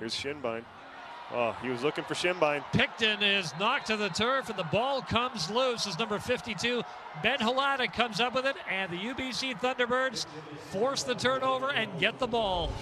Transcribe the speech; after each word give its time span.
Here's 0.00 0.14
Shinbine. 0.14 0.64
Oh, 1.32 1.54
he 1.62 1.68
was 1.68 1.84
looking 1.84 2.04
for 2.04 2.14
Shinbine. 2.14 2.64
Picton 2.72 3.22
is 3.22 3.52
knocked 3.60 3.86
to 3.88 3.98
the 3.98 4.08
turf, 4.08 4.48
and 4.48 4.58
the 4.58 4.64
ball 4.64 5.02
comes 5.02 5.50
loose 5.50 5.86
as 5.86 5.98
number 5.98 6.18
52, 6.18 6.82
Ben 7.22 7.38
Hladik, 7.38 7.92
comes 7.92 8.18
up 8.18 8.34
with 8.34 8.46
it, 8.46 8.56
and 8.68 8.90
the 8.90 8.96
UBC 8.96 9.60
Thunderbirds 9.60 10.24
force 10.70 11.02
the 11.02 11.14
turnover 11.14 11.70
and 11.70 11.90
get 12.00 12.18
the 12.18 12.26
ball. 12.26 12.72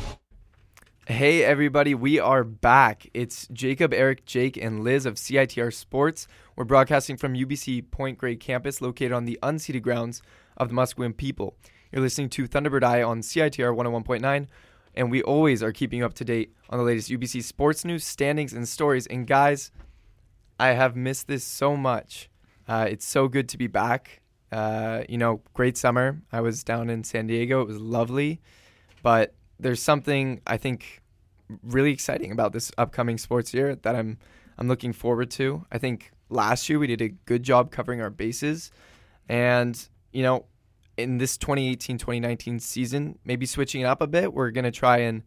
Hey, 1.08 1.42
everybody, 1.42 1.94
we 1.94 2.20
are 2.20 2.44
back. 2.44 3.10
It's 3.12 3.48
Jacob, 3.48 3.92
Eric, 3.92 4.24
Jake, 4.24 4.56
and 4.56 4.84
Liz 4.84 5.04
of 5.04 5.16
CITR 5.16 5.74
Sports. 5.74 6.28
We're 6.54 6.64
broadcasting 6.64 7.16
from 7.16 7.34
UBC 7.34 7.90
Point 7.90 8.16
Grey 8.16 8.36
campus 8.36 8.80
located 8.80 9.12
on 9.12 9.24
the 9.24 9.38
unceded 9.42 9.82
grounds 9.82 10.22
of 10.56 10.68
the 10.68 10.74
Musqueam 10.74 11.16
people. 11.16 11.56
You're 11.90 12.02
listening 12.02 12.28
to 12.30 12.46
Thunderbird 12.46 12.84
Eye 12.84 13.02
on 13.02 13.22
CITR 13.22 13.74
101.9 13.74 14.46
and 14.98 15.12
we 15.12 15.22
always 15.22 15.62
are 15.62 15.72
keeping 15.72 16.00
you 16.00 16.04
up 16.04 16.14
to 16.14 16.24
date 16.24 16.52
on 16.68 16.78
the 16.78 16.84
latest 16.84 17.08
UBC 17.08 17.44
sports 17.44 17.84
news, 17.84 18.04
standings, 18.04 18.52
and 18.52 18.68
stories. 18.68 19.06
And 19.06 19.28
guys, 19.28 19.70
I 20.58 20.70
have 20.70 20.96
missed 20.96 21.28
this 21.28 21.44
so 21.44 21.76
much. 21.76 22.28
Uh, 22.66 22.88
it's 22.90 23.06
so 23.06 23.28
good 23.28 23.48
to 23.50 23.56
be 23.56 23.68
back. 23.68 24.20
Uh, 24.50 25.04
you 25.08 25.16
know, 25.16 25.40
great 25.54 25.76
summer. 25.76 26.20
I 26.32 26.40
was 26.40 26.64
down 26.64 26.90
in 26.90 27.04
San 27.04 27.28
Diego. 27.28 27.62
It 27.62 27.68
was 27.68 27.78
lovely, 27.78 28.40
but 29.02 29.34
there's 29.60 29.80
something 29.80 30.40
I 30.48 30.56
think 30.56 31.00
really 31.62 31.92
exciting 31.92 32.32
about 32.32 32.52
this 32.52 32.72
upcoming 32.76 33.18
sports 33.18 33.54
year 33.54 33.76
that 33.76 33.94
I'm 33.94 34.18
I'm 34.58 34.66
looking 34.66 34.92
forward 34.92 35.30
to. 35.32 35.64
I 35.70 35.78
think 35.78 36.10
last 36.28 36.68
year 36.68 36.80
we 36.80 36.88
did 36.88 37.00
a 37.00 37.08
good 37.08 37.44
job 37.44 37.70
covering 37.70 38.00
our 38.00 38.10
bases, 38.10 38.72
and 39.28 39.80
you 40.12 40.24
know 40.24 40.46
in 40.98 41.18
this 41.18 41.38
2018-2019 41.38 42.60
season, 42.60 43.18
maybe 43.24 43.46
switching 43.46 43.82
it 43.82 43.84
up 43.84 44.02
a 44.02 44.06
bit. 44.06 44.34
We're 44.34 44.50
going 44.50 44.64
to 44.64 44.70
try 44.70 44.98
and 44.98 45.22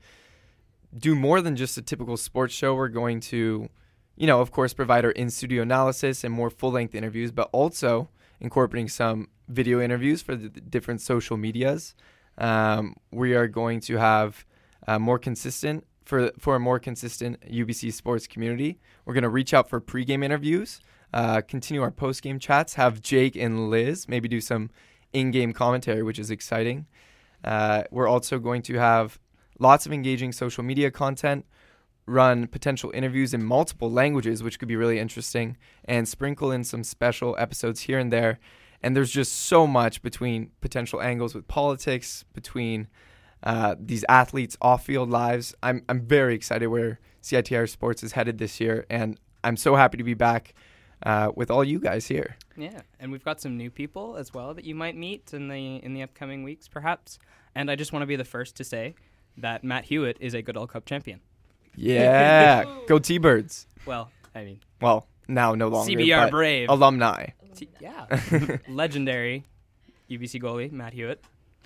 do 0.96 1.16
more 1.16 1.42
than 1.42 1.56
just 1.56 1.78
a 1.78 1.82
typical 1.82 2.18
sports 2.18 2.54
show. 2.54 2.76
We're 2.76 2.90
going 2.90 3.22
to, 3.22 3.70
you 4.18 4.28
know, 4.28 4.42
of 4.42 4.52
course, 4.52 4.74
provide 4.74 5.06
our 5.06 5.12
in-studio 5.12 5.62
analysis 5.62 6.24
and 6.24 6.34
more 6.34 6.50
full-length 6.50 6.94
interviews, 6.94 7.32
but 7.32 7.50
also 7.54 8.10
incorporating 8.42 8.90
some 8.90 9.30
video 9.48 9.80
interviews 9.80 10.22
for 10.22 10.36
the 10.36 10.50
different 10.50 11.00
social 11.02 11.38
medias. 11.38 11.96
Um, 12.38 12.96
we 13.12 13.34
are 13.34 13.48
going 13.48 13.80
to 13.82 13.98
have 13.98 14.46
uh, 14.88 15.00
more 15.00 15.20
consistent 15.20 15.86
for 16.04 16.32
for 16.40 16.56
a 16.56 16.60
more 16.60 16.80
consistent 16.80 17.40
UBC 17.42 17.94
sports 17.94 18.28
community. 18.28 18.80
We're 19.06 19.14
going 19.14 19.24
to 19.24 19.30
reach 19.30 19.54
out 19.54 19.70
for 19.70 19.80
pregame 19.80 20.24
interviews, 20.24 20.82
uh, 21.14 21.42
continue 21.42 21.82
our 21.82 21.92
postgame 21.92 22.40
chats, 22.40 22.74
have 22.74 23.02
Jake 23.02 23.36
and 23.36 23.70
Liz 23.70 24.08
maybe 24.08 24.28
do 24.28 24.42
some 24.42 24.72
in-game 25.14 25.54
commentary, 25.54 26.04
which 26.04 26.20
is 26.20 26.32
exciting. 26.32 26.86
Uh, 27.44 27.84
we're 27.92 28.08
also 28.08 28.40
going 28.40 28.62
to 28.64 28.76
have 28.76 29.20
lots 29.60 29.86
of 29.86 29.94
engaging 29.94 30.32
social 30.32 30.64
media 30.64 30.92
content, 30.92 31.46
run 32.06 32.48
potential 32.48 32.92
interviews 32.94 33.34
in 33.34 33.44
multiple 33.44 33.92
languages, 33.92 34.44
which 34.44 34.60
could 34.60 34.68
be 34.68 34.76
really 34.76 35.00
interesting, 35.00 35.58
and 35.86 36.08
sprinkle 36.08 36.52
in 36.52 36.64
some 36.64 36.84
special 36.84 37.36
episodes 37.40 37.82
here 37.82 38.00
and 38.00 38.12
there. 38.12 38.40
And 38.84 38.96
there's 38.96 39.12
just 39.12 39.34
so 39.34 39.68
much 39.68 40.02
between 40.02 40.52
potential 40.62 41.02
angles 41.02 41.36
with 41.36 41.48
politics, 41.48 42.26
between 42.34 42.88
uh, 43.44 43.76
these 43.80 44.04
athletes' 44.10 44.58
off-field 44.62 45.10
lives. 45.10 45.56
I'm 45.62 45.84
I'm 45.90 46.02
very 46.02 46.36
excited 46.36 46.68
where 46.68 47.00
CITR 47.22 47.70
Sports 47.70 48.04
is 48.04 48.14
headed 48.14 48.38
this 48.40 48.60
year, 48.60 48.86
and 48.90 49.20
I'm 49.44 49.58
so 49.58 49.76
happy 49.76 49.98
to 49.98 50.04
be 50.04 50.16
back 50.16 50.54
uh, 51.04 51.32
with 51.36 51.50
all 51.52 51.64
you 51.64 51.80
guys 51.80 52.08
here. 52.08 52.36
Yeah, 52.58 52.82
and 53.00 53.12
we've 53.12 53.24
got 53.24 53.42
some 53.42 53.58
new 53.58 53.70
people 53.70 54.18
as 54.18 54.34
well 54.34 54.54
that 54.54 54.66
you 54.66 54.76
might 54.76 54.96
meet 54.96 55.34
in 55.34 55.48
the 55.48 55.78
in 55.78 55.94
the 55.94 56.04
upcoming 56.04 56.44
weeks, 56.44 56.68
perhaps. 56.68 57.20
And 57.56 57.70
I 57.70 57.76
just 57.76 57.92
want 57.92 58.04
to 58.04 58.08
be 58.08 58.16
the 58.16 58.26
first 58.26 58.56
to 58.58 58.64
say 58.64 58.96
that 59.38 59.64
Matt 59.64 59.86
Hewitt 59.86 60.18
is 60.20 60.34
a 60.34 60.42
Goodall 60.42 60.68
Cup 60.68 60.86
champion. 60.86 61.22
Yeah, 61.76 62.66
go 62.88 63.00
T-Birds. 63.00 63.68
Well, 63.86 64.12
I 64.36 64.44
mean, 64.44 64.60
well 64.82 65.08
now 65.28 65.56
no 65.56 65.70
longer 65.70 65.92
CBR 65.92 66.30
Brave 66.30 66.70
alumni. 66.70 67.28
T- 67.56 67.70
yeah, 67.80 68.06
legendary 68.68 69.46
UBC 70.10 70.42
goalie 70.42 70.72
Matt 70.72 70.94
Hewitt. 70.94 71.24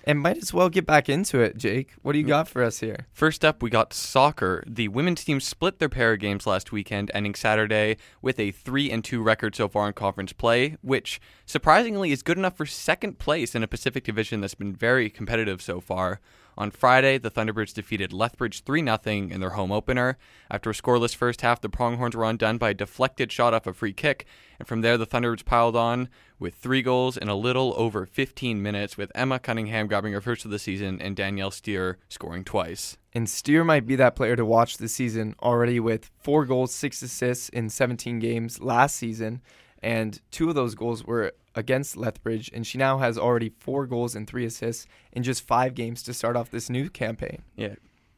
And 0.08 0.20
might 0.20 0.36
as 0.36 0.54
well 0.54 0.68
get 0.68 0.86
back 0.86 1.08
into 1.08 1.40
it, 1.40 1.56
Jake. 1.56 1.94
What 2.02 2.12
do 2.12 2.18
you 2.18 2.24
hmm. 2.24 2.28
got 2.28 2.48
for 2.48 2.62
us 2.62 2.78
here? 2.78 3.08
First 3.12 3.44
up, 3.44 3.60
we 3.60 3.70
got 3.70 3.92
soccer. 3.92 4.62
The 4.64 4.86
women's 4.86 5.24
team 5.24 5.40
split 5.40 5.80
their 5.80 5.88
pair 5.88 6.12
of 6.12 6.20
games 6.20 6.46
last 6.46 6.70
weekend, 6.70 7.10
ending 7.12 7.34
Saturday 7.34 7.96
with 8.22 8.38
a 8.38 8.52
3 8.52 8.90
and 8.92 9.04
2 9.04 9.20
record 9.20 9.56
so 9.56 9.66
far 9.68 9.88
in 9.88 9.94
conference 9.94 10.32
play, 10.32 10.76
which 10.80 11.20
surprisingly 11.44 12.12
is 12.12 12.22
good 12.22 12.38
enough 12.38 12.56
for 12.56 12.66
second 12.66 13.18
place 13.18 13.56
in 13.56 13.64
a 13.64 13.68
Pacific 13.68 14.04
division 14.04 14.40
that's 14.40 14.54
been 14.54 14.76
very 14.76 15.10
competitive 15.10 15.60
so 15.60 15.80
far. 15.80 16.20
On 16.58 16.70
Friday, 16.70 17.18
the 17.18 17.30
Thunderbirds 17.30 17.74
defeated 17.74 18.14
Lethbridge 18.14 18.62
3 18.62 18.82
0 18.82 18.98
in 19.04 19.40
their 19.40 19.50
home 19.50 19.70
opener. 19.70 20.16
After 20.50 20.70
a 20.70 20.72
scoreless 20.72 21.14
first 21.14 21.42
half, 21.42 21.60
the 21.60 21.68
Pronghorns 21.68 22.16
were 22.16 22.24
undone 22.24 22.56
by 22.56 22.70
a 22.70 22.74
deflected 22.74 23.30
shot 23.30 23.52
off 23.52 23.66
a 23.66 23.74
free 23.74 23.92
kick, 23.92 24.24
and 24.58 24.66
from 24.66 24.80
there, 24.80 24.96
the 24.96 25.06
Thunderbirds 25.06 25.44
piled 25.44 25.76
on 25.76 26.08
with 26.38 26.54
three 26.54 26.80
goals 26.80 27.18
in 27.18 27.28
a 27.28 27.34
little 27.34 27.74
over 27.76 28.06
15 28.06 28.62
minutes, 28.62 28.96
with 28.96 29.12
Emma 29.14 29.38
Cunningham 29.38 29.86
grabbing 29.86 30.14
her 30.14 30.20
first 30.22 30.46
of 30.46 30.50
the 30.50 30.58
season 30.58 31.00
and 31.00 31.14
Danielle 31.14 31.50
Steer 31.50 31.98
scoring 32.08 32.42
twice. 32.42 32.96
And 33.12 33.28
Steer 33.28 33.62
might 33.62 33.86
be 33.86 33.96
that 33.96 34.16
player 34.16 34.36
to 34.36 34.44
watch 34.44 34.78
this 34.78 34.94
season 34.94 35.34
already 35.42 35.78
with 35.78 36.10
four 36.18 36.46
goals, 36.46 36.74
six 36.74 37.02
assists 37.02 37.50
in 37.50 37.68
17 37.68 38.18
games 38.18 38.60
last 38.60 38.96
season, 38.96 39.42
and 39.82 40.20
two 40.30 40.48
of 40.48 40.54
those 40.54 40.74
goals 40.74 41.04
were 41.04 41.32
against 41.56 41.96
Lethbridge, 41.96 42.50
and 42.54 42.66
she 42.66 42.78
now 42.78 42.98
has 42.98 43.18
already 43.18 43.48
four 43.48 43.86
goals 43.86 44.14
and 44.14 44.28
three 44.28 44.44
assists 44.44 44.86
in 45.10 45.22
just 45.22 45.46
five 45.46 45.74
games 45.74 46.02
to 46.04 46.14
start 46.14 46.36
off 46.36 46.50
this 46.50 46.70
new 46.70 46.88
campaign. 46.90 47.42
Yeah, 47.56 47.74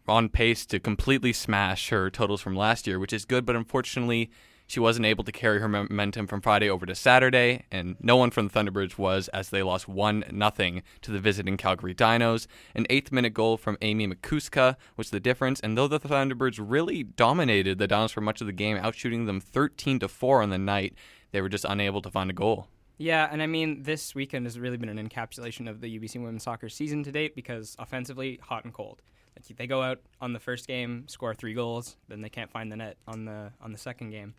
on 0.06 0.28
pace 0.28 0.66
to 0.66 0.81
completely 0.81 1.32
smash 1.32 1.88
her 1.91 2.10
totals 2.10 2.43
from 2.43 2.56
last 2.56 2.87
year, 2.87 2.99
which 2.99 3.12
is 3.12 3.25
good, 3.25 3.47
but 3.47 3.56
unfortunately, 3.56 4.31
she 4.66 4.81
wasn't 4.81 5.06
able 5.06 5.25
to 5.25 5.32
carry 5.32 5.60
her 5.60 5.69
momentum 5.69 6.26
from 6.26 6.43
Friday 6.43 6.69
over 6.69 6.84
to 6.84 6.94
Saturday, 6.94 7.65
and 7.71 7.97
no 8.00 8.16
one 8.16 8.31
from 8.31 8.49
the 8.49 8.53
Thunderbirds 8.53 8.99
was, 8.99 9.28
as 9.28 9.49
they 9.49 9.62
lost 9.62 9.88
1 9.88 10.25
0 10.31 10.81
to 11.00 11.10
the 11.10 11.19
visiting 11.19 11.56
Calgary 11.56 11.94
Dinos. 11.94 12.47
An 12.75 12.87
eighth 12.91 13.10
minute 13.10 13.32
goal 13.32 13.56
from 13.56 13.78
Amy 13.81 14.06
McCuska 14.06 14.76
was 14.97 15.09
the 15.09 15.20
difference, 15.20 15.59
and 15.60 15.78
though 15.78 15.88
the 15.88 15.99
Thunderbirds 15.99 16.60
really 16.60 17.03
dominated 17.03 17.78
the 17.78 17.88
Dinos 17.88 18.12
for 18.12 18.20
much 18.20 18.43
of 18.43 18.47
the 18.47 18.53
game, 18.53 18.76
outshooting 18.76 19.25
them 19.25 19.41
13 19.41 20.00
to 20.00 20.09
4 20.09 20.43
on 20.43 20.50
the 20.50 20.59
night, 20.59 20.94
they 21.32 21.41
were 21.41 21.49
just 21.49 21.65
unable 21.66 22.03
to 22.03 22.10
find 22.10 22.28
a 22.28 22.34
goal. 22.34 22.69
Yeah, 22.99 23.29
and 23.31 23.41
I 23.41 23.47
mean, 23.47 23.85
this 23.85 24.15
weekend 24.15 24.45
has 24.47 24.59
really 24.59 24.77
been 24.77 24.89
an 24.89 25.09
encapsulation 25.09 25.71
of 25.71 25.81
the 25.81 25.99
UBC 25.99 26.17
women's 26.17 26.43
soccer 26.43 26.69
season 26.69 27.05
to 27.05 27.13
date 27.13 27.37
because 27.37 27.77
offensively, 27.79 28.41
hot 28.43 28.65
and 28.65 28.75
cold. 28.75 29.03
Like 29.37 29.57
They 29.57 29.69
go 29.69 29.83
out 29.83 30.01
on 30.21 30.33
the 30.33 30.41
first 30.41 30.67
game, 30.67 31.07
score 31.07 31.33
three 31.33 31.55
goals, 31.55 31.97
then 32.09 32.23
they 32.23 32.29
can't 32.29 32.51
find 32.51 32.73
the 32.73 32.77
net 32.77 32.97
on 33.07 33.25
the 33.25 33.53
on 33.61 33.71
the 33.71 33.79
second 33.79 34.11
game, 34.11 34.35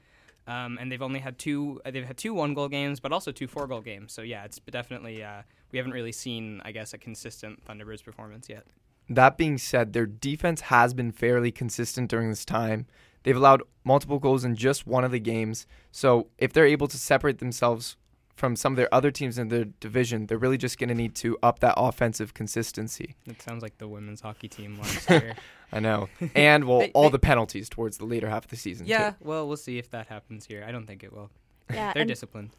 um, 0.46 0.78
and 0.80 0.92
they've 0.92 1.02
only 1.02 1.20
had 1.20 1.40
two. 1.40 1.80
They've 1.90 2.06
had 2.06 2.18
two 2.18 2.34
one 2.34 2.53
goal 2.53 2.68
games, 2.68 3.00
but 3.00 3.14
also 3.14 3.31
two 3.31 3.47
four 3.47 3.66
goal 3.66 3.80
games. 3.80 4.12
So 4.12 4.24
yeah, 4.24 4.44
it's 4.44 4.59
definitely 4.70 5.24
uh, 5.24 5.44
we 5.72 5.78
haven't 5.78 5.94
really 5.94 6.12
seen, 6.12 6.62
I 6.66 6.74
guess, 6.74 6.94
a 6.94 6.97
consistent 6.97 7.66
Thunderbirds 7.66 8.03
performance 8.03 8.50
yet. 8.50 8.66
That 9.08 9.38
being 9.38 9.58
said, 9.58 9.94
their 9.94 10.06
defense 10.06 10.62
has 10.62 10.94
been 10.94 11.14
fairly 11.14 11.52
consistent 11.52 12.09
during 12.09 12.30
this 12.30 12.44
time. 12.44 12.86
They've 13.24 13.36
allowed 13.36 13.64
multiple 13.86 14.20
goals 14.20 14.44
in 14.44 14.56
just 14.56 14.86
one 14.86 15.03
of 15.03 15.12
the 15.12 15.20
games. 15.20 15.66
So 15.91 16.28
if 16.38 16.52
they're 16.53 16.66
able 16.66 16.88
to 16.88 16.97
separate 16.97 17.40
themselves 17.40 17.97
from 18.39 18.55
some 18.55 18.73
of 18.73 18.77
their 18.77 18.91
other 18.94 19.11
teams 19.11 19.38
in 19.38 19.50
their 19.50 19.66
division, 19.66 20.25
they're 20.25 20.38
really 20.38 20.57
just 20.57 20.79
going 20.79 20.88
to 20.88 20.95
need 20.95 21.13
to 21.16 21.38
up 21.44 21.59
that 21.59 21.73
offensive 21.77 22.33
consistency. 22.33 23.16
It 23.27 23.41
sounds 23.41 23.61
like 23.61 23.77
the 23.77 23.88
women's 23.88 24.22
hockey 24.22 24.47
team 24.47 24.79
last 24.79 25.09
year. 25.09 25.35
I 25.73 25.79
know. 25.81 26.07
And 26.33 26.63
well, 26.63 26.79
they, 26.79 26.91
all 26.94 27.03
they, 27.03 27.09
the 27.09 27.19
penalties 27.19 27.69
towards 27.69 27.97
the 27.97 28.05
later 28.05 28.29
half 28.29 28.45
of 28.45 28.49
the 28.49 28.55
season. 28.55 28.88
Yeah, 28.88 29.11
too. 29.11 29.16
well, 29.19 29.47
we'll 29.47 29.57
see 29.57 29.78
if 29.78 29.89
that 29.91 30.07
happens 30.07 30.45
here. 30.45 30.63
I 30.66 30.72
don't 30.72 30.88
think 30.88 31.03
it 31.03 31.11
will. 31.13 31.29
Yeah, 31.72 31.94
they're 31.94 32.05
disciplined. 32.05 32.51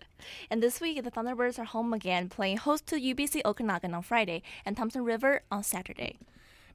and 0.50 0.62
this 0.62 0.80
week, 0.80 1.02
the 1.02 1.10
Thunderbirds 1.10 1.58
are 1.58 1.64
home 1.64 1.94
again, 1.94 2.28
playing 2.28 2.58
host 2.58 2.86
to 2.88 2.96
UBC 2.96 3.42
Okanagan 3.44 3.94
on 3.94 4.02
Friday 4.02 4.42
and 4.66 4.76
Thompson 4.76 5.04
River 5.04 5.42
on 5.50 5.62
Saturday. 5.62 6.18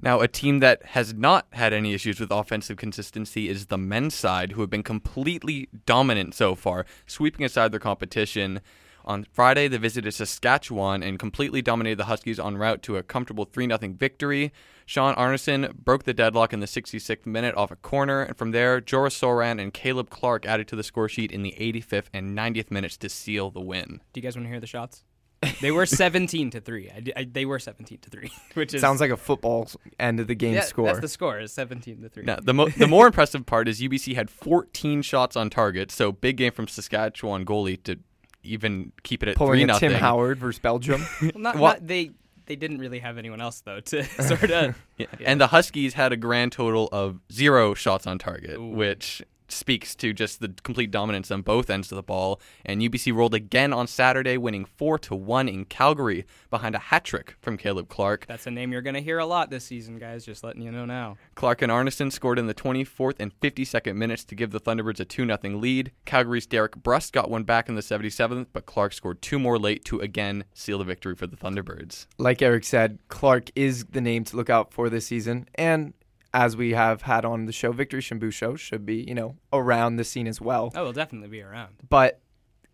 Now, 0.04 0.20
a 0.20 0.28
team 0.28 0.60
that 0.60 0.84
has 0.88 1.14
not 1.14 1.48
had 1.54 1.72
any 1.72 1.94
issues 1.94 2.20
with 2.20 2.30
offensive 2.30 2.76
consistency 2.76 3.48
is 3.48 3.68
the 3.68 3.78
men's 3.78 4.14
side, 4.14 4.52
who 4.52 4.60
have 4.60 4.70
been 4.70 4.84
completely 4.84 5.70
dominant 5.86 6.36
so 6.36 6.56
far, 6.56 6.86
sweeping 7.08 7.46
aside 7.46 7.72
their 7.72 7.80
competition. 7.80 8.60
On 9.06 9.26
Friday, 9.32 9.70
they 9.70 9.78
visited 9.78 10.14
Saskatchewan 10.14 11.04
and 11.04 11.18
completely 11.18 11.62
dominated 11.62 12.00
the 12.00 12.06
Huskies 12.06 12.38
en 12.38 12.58
route 12.58 12.82
to 12.82 12.98
a 12.98 13.04
comfortable 13.04 13.46
3 13.46 13.68
0 13.68 13.94
victory. 13.98 14.52
Sean 14.86 15.16
Arneson 15.16 15.74
broke 15.74 16.04
the 16.04 16.14
deadlock 16.14 16.52
in 16.52 16.60
the 16.60 16.66
66th 16.66 17.26
minute 17.26 17.56
off 17.56 17.72
a 17.72 17.78
corner, 17.78 18.24
and 18.24 18.38
from 18.38 18.52
there, 18.52 18.82
Joris 18.82 19.18
Soran 19.18 19.58
and 19.62 19.74
Caleb 19.74 20.10
Clark 20.10 20.46
added 20.46 20.68
to 20.68 20.76
the 20.76 20.84
score 20.84 21.08
sheet 21.08 21.32
in 21.32 21.44
the 21.44 21.56
85th 21.58 22.08
and 22.14 22.38
90th 22.38 22.72
minutes 22.72 22.98
to 22.98 23.08
seal 23.08 23.52
the 23.52 23.62
win. 23.62 24.02
Do 24.12 24.20
you 24.20 24.22
guys 24.22 24.36
want 24.36 24.48
to 24.48 24.50
hear 24.50 24.60
the 24.60 24.68
shots? 24.68 25.06
They 25.62 25.72
were 25.72 25.86
17 25.86 26.52
to 26.52 26.62
3. 26.62 26.90
I, 26.90 27.20
I, 27.22 27.28
they 27.32 27.46
were 27.46 27.60
17 27.60 28.00
to 28.00 28.10
3, 28.10 28.32
which 28.54 28.74
is 28.74 28.82
sounds 28.82 29.02
like 29.02 29.12
a 29.12 29.18
football 29.18 29.70
end 30.00 30.20
of 30.20 30.28
the 30.28 30.36
game 30.36 30.56
yeah, 30.56 30.62
score. 30.62 30.88
That's 30.88 31.00
the 31.00 31.08
score, 31.08 31.40
is 31.40 31.52
17 31.54 32.02
to 32.02 32.10
3. 32.10 32.24
Now, 32.24 32.38
the 32.42 32.54
mo- 32.54 32.70
the 32.70 32.88
more 32.88 33.08
impressive 33.08 33.46
part 33.46 33.68
is 33.68 33.82
UBC 33.82 34.16
had 34.16 34.30
14 34.30 35.02
shots 35.02 35.36
on 35.36 35.50
target, 35.50 35.92
so 35.92 36.12
big 36.12 36.38
game 36.38 36.52
from 36.52 36.68
Saskatchewan 36.68 37.46
goalie 37.46 37.82
to 37.84 38.00
even 38.44 38.92
keep 39.04 39.24
it 39.24 39.30
at 39.30 39.36
Pulling 39.36 39.68
3 39.68 39.76
a 39.76 39.80
Tim 39.80 39.94
Howard 39.94 40.38
versus 40.40 40.60
Belgium. 40.60 41.06
well, 41.22 41.32
not, 41.36 41.56
not, 41.58 41.88
they 41.88 42.12
they 42.46 42.56
didn't 42.56 42.80
really 42.80 43.00
have 43.00 43.18
anyone 43.18 43.42
else 43.42 43.62
though 43.62 43.80
to 43.80 44.04
sort 44.22 44.52
of. 44.52 44.76
Yeah. 44.98 45.08
And 45.22 45.40
the 45.40 45.48
Huskies 45.48 45.94
had 45.94 46.12
a 46.12 46.18
grand 46.18 46.52
total 46.52 46.90
of 46.92 47.20
zero 47.32 47.74
shots 47.74 48.06
on 48.06 48.20
target, 48.20 48.62
which 48.62 49.24
speaks 49.54 49.96
to 49.96 50.14
just 50.14 50.40
the 50.40 50.54
complete 50.64 50.92
dominance 50.92 51.32
on 51.32 51.42
both 51.42 51.70
ends 51.70 51.92
of 51.92 51.96
the 51.96 52.04
ball. 52.04 52.42
And 52.66 52.82
UBC 52.82 53.14
rolled 53.14 53.34
again 53.34 53.74
on 53.74 53.88
Saturday, 53.88 54.38
winning 54.38 54.66
four 54.66 54.98
to 55.00 55.16
one 55.16 55.48
in 55.48 55.66
Calgary 55.66 56.26
behind 56.50 56.76
a 56.76 56.80
hat 56.80 57.04
trick 57.04 57.36
from 57.42 57.58
Caleb 57.58 57.90
Clark. 57.90 58.26
That's 58.28 58.48
a 58.48 58.52
name 58.52 58.72
you're 58.72 58.82
going 58.82 58.94
to 58.96 59.02
hear 59.02 59.20
a 59.20 59.26
lot 59.26 59.50
this 59.50 59.66
season, 59.66 59.98
guys. 59.98 60.26
Just 60.26 60.44
letting 60.44 60.62
you 60.62 60.72
know 60.72 60.86
now. 60.86 61.18
Clark 61.36 61.62
and 61.62 61.72
Arneson 61.72 62.12
scored 62.12 62.40
in 62.40 62.48
the 62.48 62.54
24th 62.54 63.16
and 63.20 63.38
52nd 63.40 63.96
minutes 63.96 64.24
to 64.26 64.36
give 64.36 64.52
the 64.52 64.60
Thunderbirds 64.60 65.00
a 65.00 65.06
2 65.06 65.26
0 65.26 65.40
lead. 65.58 65.92
Calgary's 66.06 66.46
Derek 66.46 66.76
Brust 66.76 67.14
got 67.14 67.30
one 67.30 67.44
back 67.44 67.70
in 67.70 67.76
the 67.76 67.82
77th, 67.82 68.48
but 68.54 68.66
Clark 68.66 68.94
scored 68.94 69.22
two 69.22 69.40
more 69.40 69.60
late 69.60 69.86
to 69.86 70.00
again 70.00 70.46
seal 70.54 70.78
the 70.78 70.84
victory 70.84 71.16
for 71.16 71.28
the 71.28 71.38
Thunderbirds. 71.38 72.08
Like 72.18 72.42
Eric 72.42 72.64
said, 72.64 73.00
Clark 73.08 73.52
is 73.56 73.86
the 73.86 74.02
name 74.02 74.24
to 74.26 74.36
look 74.36 74.50
out 74.50 74.74
for 74.74 74.90
this 74.90 75.08
season, 75.08 75.48
and 75.56 75.94
as 76.34 76.58
we 76.58 76.72
have 76.72 77.04
had 77.04 77.26
on 77.26 77.46
the 77.46 77.52
show, 77.52 77.72
Victory 77.72 78.02
Show 78.02 78.56
should 78.56 78.86
be, 78.86 79.06
you 79.08 79.14
know, 79.14 79.36
around 79.52 79.98
the 79.98 80.04
scene 80.04 80.28
as 80.28 80.42
well. 80.42 80.72
Oh, 80.76 80.86
will 80.86 80.94
definitely 80.94 81.30
be 81.30 81.42
around. 81.42 81.76
But 81.88 82.22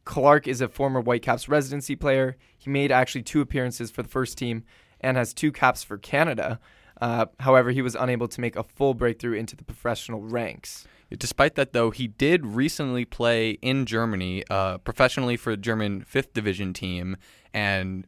Clark 0.06 0.48
is 0.48 0.62
a 0.62 0.70
former 0.70 1.02
Whitecaps 1.02 1.50
residency 1.50 1.96
player. 1.96 2.38
He 2.58 2.70
made 2.70 2.92
actually 2.92 3.24
two 3.24 3.42
appearances 3.42 3.92
for 3.92 4.02
the 4.02 4.10
first 4.10 4.38
team 4.38 4.64
and 5.02 5.18
has 5.18 5.34
two 5.34 5.52
caps 5.52 5.84
for 5.84 5.98
Canada. 5.98 6.60
Uh, 7.02 7.28
however, 7.40 7.72
he 7.72 7.82
was 7.82 7.96
unable 7.96 8.28
to 8.28 8.42
make 8.42 8.56
a 8.56 8.64
full 8.64 8.94
breakthrough 8.94 9.38
into 9.38 9.56
the 9.56 9.64
professional 9.64 10.22
ranks. 10.22 10.88
Despite 11.18 11.56
that, 11.56 11.74
though, 11.74 11.92
he 11.92 12.08
did 12.08 12.46
recently 12.46 13.04
play 13.04 13.52
in 13.62 13.86
Germany 13.86 14.44
uh, 14.50 14.78
professionally 14.80 15.38
for 15.38 15.52
a 15.52 15.58
German 15.58 16.02
fifth 16.02 16.34
division 16.34 16.74
team, 16.74 17.18
and 17.54 18.06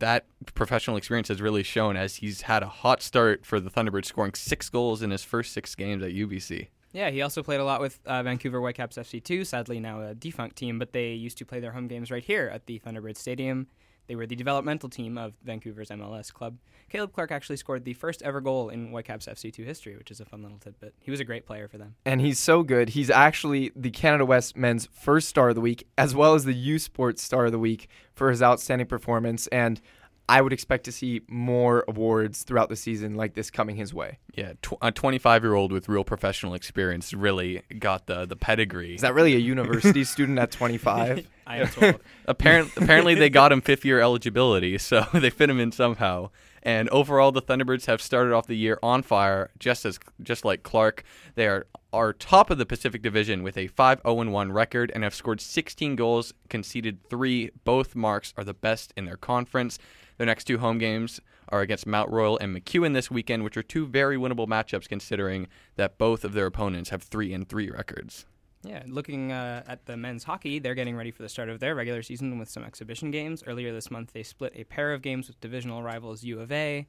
that 0.00 0.26
professional 0.54 0.96
experience 0.96 1.28
has 1.28 1.40
really 1.40 1.62
shown 1.62 1.96
as 1.96 2.16
he's 2.16 2.42
had 2.42 2.62
a 2.62 2.68
hot 2.68 3.02
start 3.02 3.44
for 3.44 3.60
the 3.60 3.70
Thunderbirds, 3.70 4.06
scoring 4.06 4.34
six 4.34 4.68
goals 4.68 5.02
in 5.02 5.10
his 5.10 5.24
first 5.24 5.52
six 5.52 5.74
games 5.74 6.02
at 6.02 6.12
UBC. 6.12 6.68
Yeah, 6.92 7.10
he 7.10 7.20
also 7.20 7.42
played 7.42 7.60
a 7.60 7.64
lot 7.64 7.80
with 7.80 8.00
uh, 8.06 8.22
Vancouver 8.22 8.60
Whitecaps 8.60 8.96
FC2, 8.96 9.46
sadly 9.46 9.78
now 9.78 10.00
a 10.00 10.14
defunct 10.14 10.56
team, 10.56 10.78
but 10.78 10.92
they 10.92 11.12
used 11.12 11.38
to 11.38 11.44
play 11.44 11.60
their 11.60 11.72
home 11.72 11.86
games 11.86 12.10
right 12.10 12.24
here 12.24 12.50
at 12.52 12.66
the 12.66 12.80
Thunderbird 12.80 13.16
Stadium. 13.16 13.66
They 14.08 14.16
were 14.16 14.26
the 14.26 14.34
developmental 14.34 14.88
team 14.88 15.18
of 15.18 15.34
Vancouver's 15.44 15.90
MLS 15.90 16.32
club. 16.32 16.56
Caleb 16.88 17.12
Clark 17.12 17.30
actually 17.30 17.58
scored 17.58 17.84
the 17.84 17.92
first 17.92 18.22
ever 18.22 18.40
goal 18.40 18.70
in 18.70 18.90
Whitecaps 18.90 19.26
FC2 19.26 19.64
history, 19.64 19.96
which 19.96 20.10
is 20.10 20.18
a 20.18 20.24
fun 20.24 20.42
little 20.42 20.58
tidbit. 20.58 20.94
He 21.00 21.10
was 21.10 21.20
a 21.20 21.24
great 21.24 21.46
player 21.46 21.68
for 21.68 21.76
them. 21.76 21.94
And 22.06 22.22
he's 22.22 22.38
so 22.38 22.62
good. 22.62 22.90
He's 22.90 23.10
actually 23.10 23.70
the 23.76 23.90
Canada 23.90 24.24
West 24.24 24.56
men's 24.56 24.88
first 24.92 25.28
star 25.28 25.50
of 25.50 25.54
the 25.54 25.60
week, 25.60 25.86
as 25.98 26.14
well 26.14 26.34
as 26.34 26.44
the 26.44 26.54
U 26.54 26.78
Sports 26.78 27.22
star 27.22 27.46
of 27.46 27.52
the 27.52 27.58
week 27.58 27.88
for 28.14 28.30
his 28.30 28.42
outstanding 28.42 28.86
performance. 28.86 29.46
And 29.48 29.80
I 30.28 30.42
would 30.42 30.52
expect 30.52 30.84
to 30.84 30.92
see 30.92 31.22
more 31.28 31.84
awards 31.88 32.42
throughout 32.42 32.68
the 32.68 32.76
season 32.76 33.14
like 33.14 33.34
this 33.34 33.50
coming 33.50 33.76
his 33.76 33.94
way. 33.94 34.18
Yeah, 34.34 34.52
tw- 34.60 34.74
a 34.82 34.92
25 34.92 35.42
year 35.42 35.54
old 35.54 35.72
with 35.72 35.88
real 35.88 36.04
professional 36.04 36.54
experience 36.54 37.14
really 37.14 37.62
got 37.78 38.06
the 38.06 38.26
the 38.26 38.36
pedigree. 38.36 38.94
Is 38.94 39.00
that 39.00 39.14
really 39.14 39.34
a 39.34 39.38
university 39.38 40.04
student 40.04 40.38
at 40.38 40.50
25? 40.50 41.26
I 41.46 41.56
am 41.58 41.68
12. 41.68 41.96
apparently, 42.26 42.82
apparently 42.84 43.14
they 43.14 43.30
got 43.30 43.52
him 43.52 43.62
fifth 43.62 43.84
year 43.84 44.00
eligibility, 44.00 44.76
so 44.76 45.06
they 45.14 45.30
fit 45.30 45.48
him 45.48 45.58
in 45.58 45.72
somehow. 45.72 46.30
And 46.68 46.90
overall, 46.90 47.32
the 47.32 47.40
Thunderbirds 47.40 47.86
have 47.86 48.02
started 48.02 48.34
off 48.34 48.46
the 48.46 48.54
year 48.54 48.78
on 48.82 49.02
fire, 49.02 49.48
just 49.58 49.86
as 49.86 49.98
just 50.22 50.44
like 50.44 50.62
Clark. 50.62 51.02
They 51.34 51.46
are 51.48 51.66
are 51.94 52.12
top 52.12 52.50
of 52.50 52.58
the 52.58 52.66
Pacific 52.66 53.00
Division 53.00 53.42
with 53.42 53.56
a 53.56 53.68
5-0-1 53.68 54.52
record 54.52 54.92
and 54.94 55.02
have 55.02 55.14
scored 55.14 55.40
16 55.40 55.96
goals, 55.96 56.34
conceded 56.50 57.02
three. 57.08 57.50
Both 57.64 57.96
marks 57.96 58.34
are 58.36 58.44
the 58.44 58.52
best 58.52 58.92
in 58.98 59.06
their 59.06 59.16
conference. 59.16 59.78
Their 60.18 60.26
next 60.26 60.44
two 60.44 60.58
home 60.58 60.76
games 60.76 61.22
are 61.48 61.62
against 61.62 61.86
Mount 61.86 62.10
Royal 62.10 62.36
and 62.36 62.54
MacEwan 62.54 62.92
this 62.92 63.10
weekend, 63.10 63.44
which 63.44 63.56
are 63.56 63.62
two 63.62 63.86
very 63.86 64.18
winnable 64.18 64.46
matchups 64.46 64.90
considering 64.90 65.48
that 65.76 65.96
both 65.96 66.22
of 66.22 66.34
their 66.34 66.44
opponents 66.44 66.90
have 66.90 67.02
three 67.02 67.32
and 67.32 67.48
three 67.48 67.70
records. 67.70 68.26
Yeah, 68.64 68.82
looking 68.86 69.30
uh, 69.30 69.62
at 69.68 69.86
the 69.86 69.96
men's 69.96 70.24
hockey, 70.24 70.58
they're 70.58 70.74
getting 70.74 70.96
ready 70.96 71.10
for 71.10 71.22
the 71.22 71.28
start 71.28 71.48
of 71.48 71.60
their 71.60 71.74
regular 71.74 72.02
season 72.02 72.38
with 72.38 72.50
some 72.50 72.64
exhibition 72.64 73.10
games. 73.10 73.44
Earlier 73.46 73.72
this 73.72 73.90
month, 73.90 74.12
they 74.12 74.24
split 74.24 74.52
a 74.56 74.64
pair 74.64 74.92
of 74.92 75.00
games 75.00 75.28
with 75.28 75.40
divisional 75.40 75.82
rivals 75.82 76.24
U 76.24 76.40
of 76.40 76.50
A. 76.50 76.88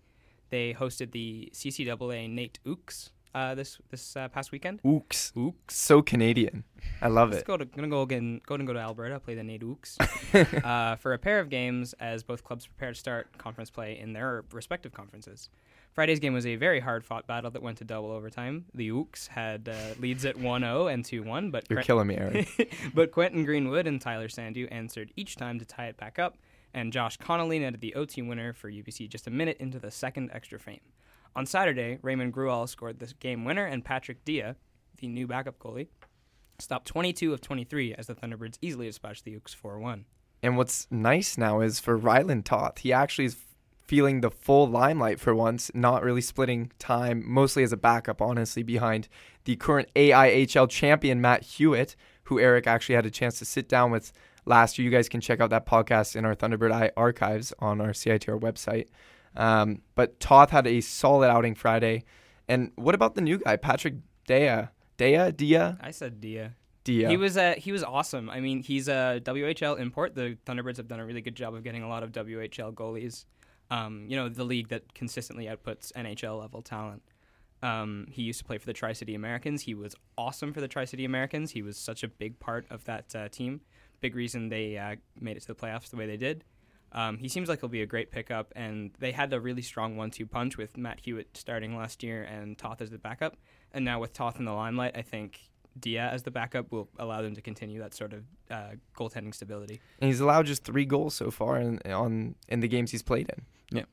They 0.50 0.74
hosted 0.74 1.12
the 1.12 1.52
CCAA 1.54 2.30
NAIT 2.30 2.60
Ooks 2.66 3.12
uh, 3.34 3.56
this 3.56 3.78
this 3.90 4.16
uh, 4.16 4.28
past 4.30 4.52
weekend. 4.52 4.82
Ooks. 4.84 5.34
Ooks. 5.34 5.72
So 5.72 6.02
Canadian. 6.02 6.64
I 7.02 7.08
love 7.08 7.32
Let's 7.32 7.42
it. 7.42 7.48
go 7.48 7.58
to 7.58 7.66
gonna 7.66 7.88
go 7.88 8.02
again. 8.02 8.42
Go 8.46 8.56
and 8.56 8.68
go 8.68 8.74
to 8.74 8.80
Alberta. 8.80 9.20
Play 9.20 9.36
the 9.36 9.44
NAIT 9.44 9.62
Ooks 9.62 10.64
uh, 10.66 10.96
for 10.98 11.14
a 11.14 11.18
pair 11.18 11.40
of 11.40 11.50
games 11.50 11.94
as 12.00 12.24
both 12.24 12.44
clubs 12.44 12.66
prepare 12.66 12.94
to 12.94 13.00
start 13.00 13.28
conference 13.38 13.70
play 13.70 13.98
in 14.00 14.14
their 14.14 14.44
respective 14.52 14.92
conferences. 14.92 15.50
Friday's 15.92 16.20
game 16.20 16.34
was 16.34 16.46
a 16.46 16.56
very 16.56 16.80
hard 16.80 17.04
fought 17.04 17.28
battle 17.28 17.52
that 17.52 17.62
went 17.62 17.80
to 17.80 17.84
double 17.84 18.12
overtime. 18.12 18.66
The 18.74 18.90
Ooks 18.90 19.28
had 19.28 19.68
uh, 19.68 20.00
leads 20.00 20.24
at 20.24 20.38
1-0 20.38 20.94
and 20.94 21.04
2-1, 21.04 21.52
but 21.52 21.66
You're 21.70 21.82
killing 21.82 22.08
me, 22.08 22.16
Eric. 22.16 22.72
but 22.94 23.12
Quentin 23.12 23.44
Greenwood 23.44 23.88
and 23.88 24.00
Tyler 24.00 24.28
Sandhu 24.28 24.68
answered 24.72 25.12
each 25.16 25.36
time 25.36 25.60
to 25.60 25.66
tie 25.66 25.88
it 25.88 25.98
back 25.98 26.20
up, 26.20 26.38
and 26.74 26.94
Josh 26.94 27.18
Connolly 27.18 27.60
netted 27.60 27.82
the 27.82 27.96
OT 27.96 28.22
winner 28.22 28.54
for 28.54 28.72
UBC 28.72 29.10
just 29.10 29.26
a 29.28 29.32
minute 29.32 29.58
into 29.60 29.80
the 29.80 29.92
second 29.92 30.30
extra 30.32 30.60
frame. 30.60 30.80
On 31.40 31.46
Saturday, 31.46 32.00
Raymond 32.02 32.34
Gruel 32.34 32.68
scored 32.68 33.00
the 33.00 33.14
game 33.22 33.46
winner, 33.46 33.66
and 33.66 33.86
Patrick 33.86 34.26
Dia, 34.26 34.58
the 34.98 35.08
new 35.08 35.26
backup 35.26 35.58
goalie, 35.58 35.88
stopped 36.60 36.86
22 36.86 37.32
of 37.32 37.40
23 37.40 37.94
as 37.94 38.08
the 38.08 38.14
Thunderbirds 38.14 38.58
easily 38.62 38.88
dispatched 38.88 39.24
the 39.24 39.40
Ukes 39.40 39.56
4 39.56 39.80
1. 39.80 40.04
And 40.44 40.58
what's 40.58 40.86
nice 40.92 41.38
now 41.38 41.62
is 41.62 41.80
for 41.80 41.98
Rylan 41.98 42.44
Toth, 42.44 42.80
he 42.80 42.92
actually 42.92 43.24
is 43.24 43.38
feeling 43.88 44.20
the 44.20 44.30
full 44.30 44.68
limelight 44.68 45.22
for 45.22 45.34
once, 45.34 45.72
not 45.74 46.04
really 46.04 46.20
splitting 46.20 46.74
time, 46.78 47.24
mostly 47.26 47.64
as 47.64 47.72
a 47.72 47.78
backup, 47.78 48.22
honestly, 48.22 48.62
behind 48.62 49.08
the 49.46 49.56
current 49.56 49.88
AIHL 49.96 50.70
champion, 50.70 51.22
Matt 51.22 51.44
Hewitt, 51.44 51.96
who 52.24 52.38
Eric 52.38 52.68
actually 52.68 52.96
had 52.96 53.06
a 53.06 53.12
chance 53.12 53.40
to 53.40 53.46
sit 53.46 53.70
down 53.70 53.92
with 53.92 54.12
last 54.46 54.78
year. 54.78 54.84
You 54.84 54.92
guys 54.92 55.08
can 55.08 55.22
check 55.22 55.40
out 55.40 55.52
that 55.52 55.66
podcast 55.66 56.18
in 56.18 56.26
our 56.26 56.36
Thunderbird 56.36 56.74
Eye 56.74 56.92
archives 56.98 57.54
on 57.60 57.80
our 57.80 57.92
CITR 57.92 58.38
website. 58.42 58.88
Um, 59.40 59.82
but 59.96 60.20
Toth 60.20 60.50
had 60.50 60.68
a 60.68 60.82
solid 60.82 61.30
outing 61.30 61.56
Friday. 61.56 62.04
And 62.48 62.72
what 62.76 62.94
about 62.94 63.16
the 63.16 63.22
new 63.22 63.38
guy, 63.38 63.56
Patrick 63.56 63.96
Dea? 64.28 64.68
Dea? 64.98 65.32
Dia? 65.32 65.78
I 65.82 65.92
said 65.92 66.20
Dia. 66.20 66.56
Dia. 66.84 67.10
He 67.10 67.18
was 67.18 67.38
uh, 67.38 67.56
he 67.58 67.72
was 67.72 67.84
awesome. 67.84 68.30
I 68.30 68.42
mean, 68.42 68.62
he's 68.62 68.90
a 68.90 69.22
WHL 69.24 69.80
import. 69.80 70.14
The 70.14 70.38
Thunderbirds 70.46 70.78
have 70.78 70.88
done 70.88 71.00
a 71.00 71.06
really 71.06 71.22
good 71.22 71.36
job 71.36 71.56
of 71.56 71.64
getting 71.64 71.84
a 71.84 71.88
lot 71.88 72.04
of 72.04 72.12
WHL 72.12 72.74
goalies. 72.74 73.26
Um, 73.72 74.06
you 74.10 74.18
know, 74.18 74.28
the 74.28 74.44
league 74.44 74.70
that 74.70 74.94
consistently 74.94 75.46
outputs 75.46 75.94
NHL 75.94 76.40
level 76.40 76.62
talent. 76.62 77.04
Um, 77.62 78.08
he 78.10 78.24
used 78.24 78.40
to 78.40 78.46
play 78.46 78.58
for 78.58 78.66
the 78.66 78.74
Tri 78.74 78.94
City 78.94 79.16
Americans. 79.16 79.62
He 79.62 79.74
was 79.74 79.96
awesome 80.18 80.54
for 80.54 80.62
the 80.62 80.68
Tri 80.68 80.86
City 80.86 81.06
Americans. 81.06 81.52
He 81.52 81.62
was 81.62 81.78
such 81.78 82.04
a 82.04 82.08
big 82.08 82.40
part 82.40 82.66
of 82.70 82.84
that 82.86 83.14
uh, 83.16 83.30
team. 83.30 83.62
Big 84.02 84.16
reason 84.16 84.50
they 84.50 84.78
uh, 84.78 84.96
made 85.20 85.38
it 85.38 85.42
to 85.42 85.48
the 85.48 85.56
playoffs 85.56 85.90
the 85.90 85.98
way 85.98 86.08
they 86.08 86.18
did. 86.18 86.44
Um, 86.92 87.18
he 87.18 87.28
seems 87.28 87.50
like 87.50 87.60
he'll 87.60 87.70
be 87.70 87.82
a 87.82 87.86
great 87.86 88.12
pickup, 88.12 88.52
and 88.56 88.92
they 89.00 89.12
had 89.12 89.32
a 89.34 89.40
really 89.40 89.62
strong 89.62 89.96
one-two 89.96 90.26
punch 90.26 90.58
with 90.58 90.78
Matt 90.78 91.00
Hewitt 91.02 91.36
starting 91.38 91.76
last 91.78 92.02
year 92.04 92.24
and 92.24 92.58
Toth 92.58 92.82
as 92.82 92.90
the 92.90 92.98
backup. 92.98 93.38
And 93.72 93.86
now 93.86 94.00
with 94.00 94.14
Toth 94.14 94.40
in 94.40 94.46
the 94.46 94.54
limelight, 94.54 94.98
I 94.98 95.02
think 95.04 95.40
Dia 95.80 96.10
as 96.12 96.24
the 96.24 96.32
backup 96.32 96.72
will 96.72 96.90
allow 96.98 97.22
them 97.22 97.36
to 97.36 97.42
continue 97.42 97.80
that 97.80 97.94
sort 97.94 98.14
of 98.14 98.24
uh, 98.50 98.72
goaltending 98.98 99.34
stability. 99.36 99.80
and 100.00 100.08
he's 100.10 100.20
allowed 100.20 100.48
just 100.48 100.64
three 100.64 100.86
goals 100.86 101.14
so 101.14 101.30
far 101.30 101.60
in, 101.60 101.80
on 101.86 102.36
in 102.48 102.60
the 102.62 102.68
games 102.68 102.90
he's 102.92 103.04
played 103.04 103.30
in. 103.30 103.46
Yeah. 103.78 103.86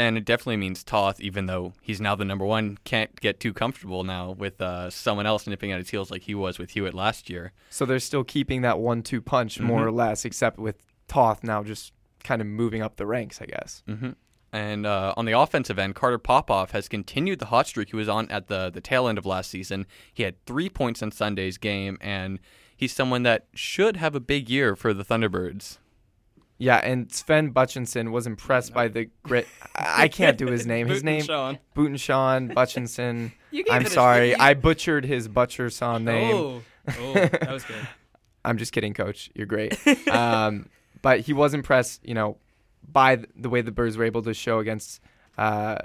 And 0.00 0.16
it 0.16 0.24
definitely 0.24 0.56
means 0.56 0.82
Toth, 0.84 1.20
even 1.20 1.46
though 1.46 1.72
he's 1.80 2.00
now 2.00 2.14
the 2.14 2.24
number 2.24 2.44
one, 2.44 2.78
can't 2.84 3.20
get 3.20 3.38
too 3.40 3.52
comfortable 3.52 4.02
now 4.04 4.30
with 4.30 4.60
uh, 4.60 4.90
someone 4.90 5.26
else 5.26 5.46
nipping 5.46 5.70
at 5.72 5.78
his 5.78 5.90
heels 5.90 6.10
like 6.10 6.22
he 6.22 6.34
was 6.34 6.58
with 6.58 6.70
Hewitt 6.70 6.94
last 6.94 7.28
year. 7.30 7.52
So 7.70 7.84
they're 7.84 7.98
still 8.00 8.24
keeping 8.24 8.62
that 8.62 8.78
one-two 8.78 9.20
punch 9.20 9.58
more 9.60 9.80
Mhm. 9.82 9.86
or 9.86 9.90
less, 9.92 10.24
except 10.24 10.58
with 10.58 10.76
Toth 11.08 11.44
now 11.44 11.62
just 11.62 11.92
kind 12.24 12.40
of 12.40 12.48
moving 12.48 12.82
up 12.82 12.96
the 12.96 13.06
ranks, 13.06 13.40
I 13.40 13.46
guess. 13.46 13.82
hmm 13.86 14.10
And 14.52 14.86
uh, 14.86 15.14
on 15.16 15.24
the 15.26 15.32
offensive 15.38 15.78
end, 15.78 15.94
Carter 15.94 16.18
Popoff 16.18 16.72
has 16.72 16.88
continued 16.88 17.38
the 17.38 17.46
hot 17.46 17.66
streak 17.68 17.90
he 17.90 17.96
was 17.96 18.08
on 18.08 18.30
at 18.30 18.48
the, 18.48 18.70
the 18.70 18.80
tail 18.80 19.06
end 19.06 19.18
of 19.18 19.26
last 19.26 19.50
season. 19.50 19.86
He 20.12 20.22
had 20.24 20.42
three 20.46 20.68
points 20.68 21.02
in 21.02 21.10
Sunday's 21.12 21.58
game, 21.58 21.98
and 22.00 22.38
he's 22.76 22.92
someone 22.92 23.22
that 23.24 23.46
should 23.54 23.96
have 23.98 24.14
a 24.14 24.20
big 24.20 24.48
year 24.48 24.74
for 24.74 24.92
the 24.94 25.04
Thunderbirds. 25.04 25.78
Yeah, 26.56 26.76
and 26.76 27.12
Sven 27.12 27.50
Butchinson 27.50 28.12
was 28.12 28.28
impressed 28.28 28.72
by 28.72 28.86
the 28.86 29.10
grit. 29.24 29.48
I 29.74 30.06
can't 30.06 30.38
do 30.38 30.46
his 30.46 30.66
name. 30.74 30.86
His 30.86 31.00
Boot 31.00 31.04
name 31.04 31.22
Sean. 31.24 31.58
Butenshawn 31.74 32.54
Butchinson. 32.54 33.32
I'm 33.70 33.86
sorry. 33.86 34.36
I 34.36 34.54
butchered 34.54 35.04
his 35.04 35.28
Butcherson 35.28 36.04
name. 36.04 36.34
Oh, 36.36 36.62
oh, 36.96 37.12
that 37.14 37.50
was 37.50 37.64
good. 37.64 37.88
I'm 38.44 38.58
just 38.58 38.72
kidding, 38.72 38.94
Coach. 38.94 39.30
You're 39.34 39.46
great. 39.48 39.74
um, 40.08 40.68
but 41.04 41.20
he 41.20 41.34
was 41.34 41.52
impressed, 41.52 42.00
you 42.02 42.14
know, 42.14 42.38
by 42.90 43.22
the 43.36 43.50
way 43.50 43.60
the 43.60 43.70
Birds 43.70 43.98
were 43.98 44.04
able 44.04 44.22
to 44.22 44.32
show 44.32 44.58
against 44.58 45.00
uh, 45.36 45.76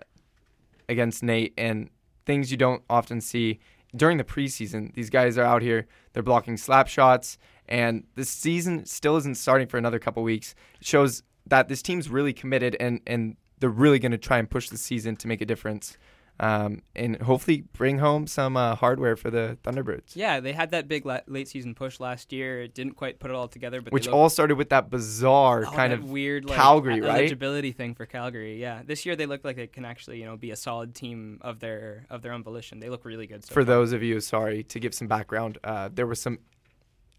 against 0.87 1.23
NAIT 1.23 1.53
and 1.57 1.89
things 2.25 2.51
you 2.51 2.57
don't 2.57 2.83
often 2.89 3.19
see 3.19 3.59
during 3.93 4.17
the 4.17 4.23
preseason. 4.23 4.93
These 4.93 5.09
guys 5.09 5.37
are 5.37 5.43
out 5.43 5.61
here; 5.61 5.87
they're 6.13 6.23
blocking 6.23 6.55
slap 6.55 6.87
shots, 6.87 7.37
and 7.67 8.05
the 8.15 8.23
season 8.23 8.85
still 8.85 9.17
isn't 9.17 9.35
starting 9.35 9.67
for 9.67 9.77
another 9.77 9.99
couple 9.99 10.23
weeks. 10.23 10.55
It 10.79 10.87
shows 10.87 11.21
that 11.47 11.67
this 11.67 11.81
team's 11.81 12.07
really 12.07 12.31
committed, 12.31 12.77
and 12.79 13.01
and 13.05 13.35
they're 13.59 13.69
really 13.69 13.99
going 13.99 14.13
to 14.13 14.17
try 14.17 14.37
and 14.37 14.49
push 14.49 14.69
the 14.69 14.77
season 14.77 15.17
to 15.17 15.27
make 15.27 15.41
a 15.41 15.45
difference. 15.45 15.97
Um, 16.41 16.83
and 16.95 17.21
hopefully 17.21 17.65
bring 17.73 17.99
home 17.99 18.25
some 18.25 18.55
uh, 18.55 18.73
hardware 18.75 19.17
for 19.17 19.29
the 19.29 19.57
Thunderbirds. 19.63 20.15
Yeah, 20.15 20.39
they 20.39 20.53
had 20.53 20.71
that 20.71 20.87
big 20.87 21.05
la- 21.05 21.19
late 21.27 21.49
season 21.49 21.75
push 21.75 21.99
last 21.99 22.31
year. 22.31 22.61
It 22.61 22.73
didn't 22.73 22.93
quite 22.93 23.19
put 23.19 23.29
it 23.29 23.35
all 23.35 23.49
together, 23.49 23.81
but 23.81 23.91
Which 23.91 24.05
they 24.05 24.11
look- 24.11 24.17
all 24.17 24.29
started 24.29 24.55
with 24.55 24.69
that 24.69 24.89
bizarre 24.89 25.65
Oh, 25.67 25.71
kind 25.71 25.91
that 25.91 25.99
of 25.99 26.09
weird 26.09 26.45
like, 26.45 26.55
Calgary, 26.55 27.01
right? 27.01 27.09
eligibility 27.19 27.73
thing 27.73 27.93
for 27.93 28.05
Calgary. 28.05 28.57
Yeah, 28.61 28.83
this 28.85 29.05
year 29.05 29.17
they 29.17 29.25
look 29.25 29.43
like 29.43 29.57
they 29.57 29.67
can 29.67 29.83
actually 29.83 30.19
you 30.19 30.25
know 30.25 30.37
be 30.37 30.51
a 30.51 30.55
solid 30.55 30.95
team 30.95 31.39
of 31.41 31.59
their 31.59 32.05
of 32.09 32.21
their 32.21 32.31
own 32.31 32.41
volition. 32.43 32.79
They 32.79 32.89
look 32.89 33.03
really 33.03 33.27
good. 33.27 33.43
So 33.43 33.49
for 33.53 33.65
far. 33.65 33.75
those 33.75 33.91
of 33.91 34.01
you, 34.01 34.21
sorry, 34.21 34.63
to 34.63 34.79
give 34.79 34.93
some 34.93 35.09
background, 35.09 35.57
uh, 35.65 35.89
there 35.93 36.07
were 36.07 36.15
some 36.15 36.39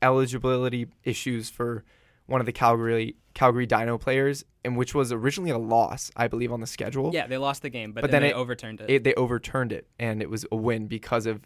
eligibility 0.03 0.87
issues 1.05 1.51
for 1.51 1.85
one 2.31 2.41
of 2.41 2.47
the 2.47 2.53
Calgary 2.53 3.17
Calgary 3.35 3.67
Dino 3.67 3.99
players, 3.99 4.45
and 4.65 4.77
which 4.77 4.95
was 4.95 5.11
originally 5.13 5.51
a 5.51 5.59
loss, 5.59 6.11
I 6.17 6.29
believe, 6.29 6.53
on 6.53 6.61
the 6.61 6.67
schedule. 6.67 7.11
Yeah, 7.13 7.27
they 7.27 7.39
lost 7.39 7.63
the 7.63 7.71
game, 7.71 7.93
but, 7.93 8.03
But 8.03 8.11
then, 8.11 8.23
then 8.23 8.29
they 8.31 8.35
it- 8.35 8.39
overturned 8.39 8.81
it. 8.81 8.91
It, 8.91 9.05
they 9.05 9.15
overturned 9.15 9.73
it, 9.73 9.89
and 9.99 10.23
it 10.23 10.31
was 10.31 10.47
a 10.53 10.57
win 10.57 10.87
because 10.87 11.27
of 11.27 11.41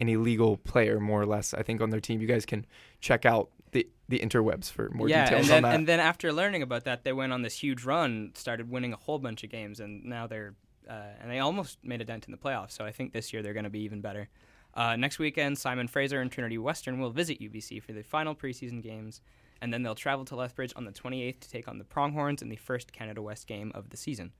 an 0.00 0.08
illegal 0.08 0.56
player, 0.56 1.00
more 1.00 1.20
or 1.20 1.26
less. 1.26 1.54
I 1.54 1.62
think 1.62 1.80
on 1.80 1.90
their 1.90 2.00
team, 2.00 2.20
you 2.20 2.28
guys 2.28 2.46
can 2.46 2.66
check 3.00 3.26
out 3.26 3.50
the 3.72 3.88
the 4.08 4.20
interwebs 4.20 4.70
for 4.70 4.88
more 4.90 5.08
yeah, 5.08 5.24
details 5.24 5.40
and 5.42 5.48
then 5.50 5.56
on 5.64 5.70
that. 5.70 5.74
and 5.74 5.86
then 5.88 6.00
after 6.00 6.32
learning 6.32 6.62
about 6.62 6.84
that, 6.84 7.02
they 7.02 7.12
went 7.12 7.32
on 7.32 7.42
this 7.42 7.58
huge 7.58 7.84
run, 7.84 8.30
started 8.34 8.70
winning 8.70 8.92
a 8.92 8.96
whole 8.96 9.18
bunch 9.18 9.42
of 9.42 9.50
games, 9.50 9.80
and 9.80 10.04
now 10.04 10.26
they're 10.28 10.54
uh, 10.88 11.02
and 11.20 11.30
they 11.30 11.40
almost 11.40 11.78
made 11.82 12.00
a 12.00 12.04
dent 12.04 12.26
in 12.26 12.30
the 12.32 12.38
playoffs. 12.38 12.72
So 12.72 12.84
I 12.84 12.92
think 12.92 13.12
this 13.12 13.32
year 13.32 13.42
they're 13.42 13.52
going 13.54 13.64
to 13.64 13.70
be 13.70 13.80
even 13.80 14.00
better. 14.00 14.28
Uh, 14.74 14.94
next 14.94 15.18
weekend, 15.18 15.58
Simon 15.58 15.88
Fraser 15.88 16.20
and 16.20 16.30
Trinity 16.30 16.58
Western 16.58 17.00
will 17.00 17.10
visit 17.10 17.40
UBC 17.40 17.82
for 17.82 17.92
the 17.92 18.02
final 18.02 18.34
preseason 18.34 18.82
games, 18.82 19.20
and 19.60 19.72
then 19.72 19.82
they'll 19.82 19.94
travel 19.94 20.24
to 20.26 20.36
Lethbridge 20.36 20.72
on 20.76 20.84
the 20.84 20.92
28th 20.92 21.40
to 21.40 21.50
take 21.50 21.68
on 21.68 21.78
the 21.78 21.84
Pronghorns 21.84 22.42
in 22.42 22.48
the 22.48 22.56
first 22.56 22.92
Canada 22.92 23.22
West 23.22 23.46
game 23.46 23.72
of 23.74 23.90
the 23.90 23.96
season. 23.96 24.32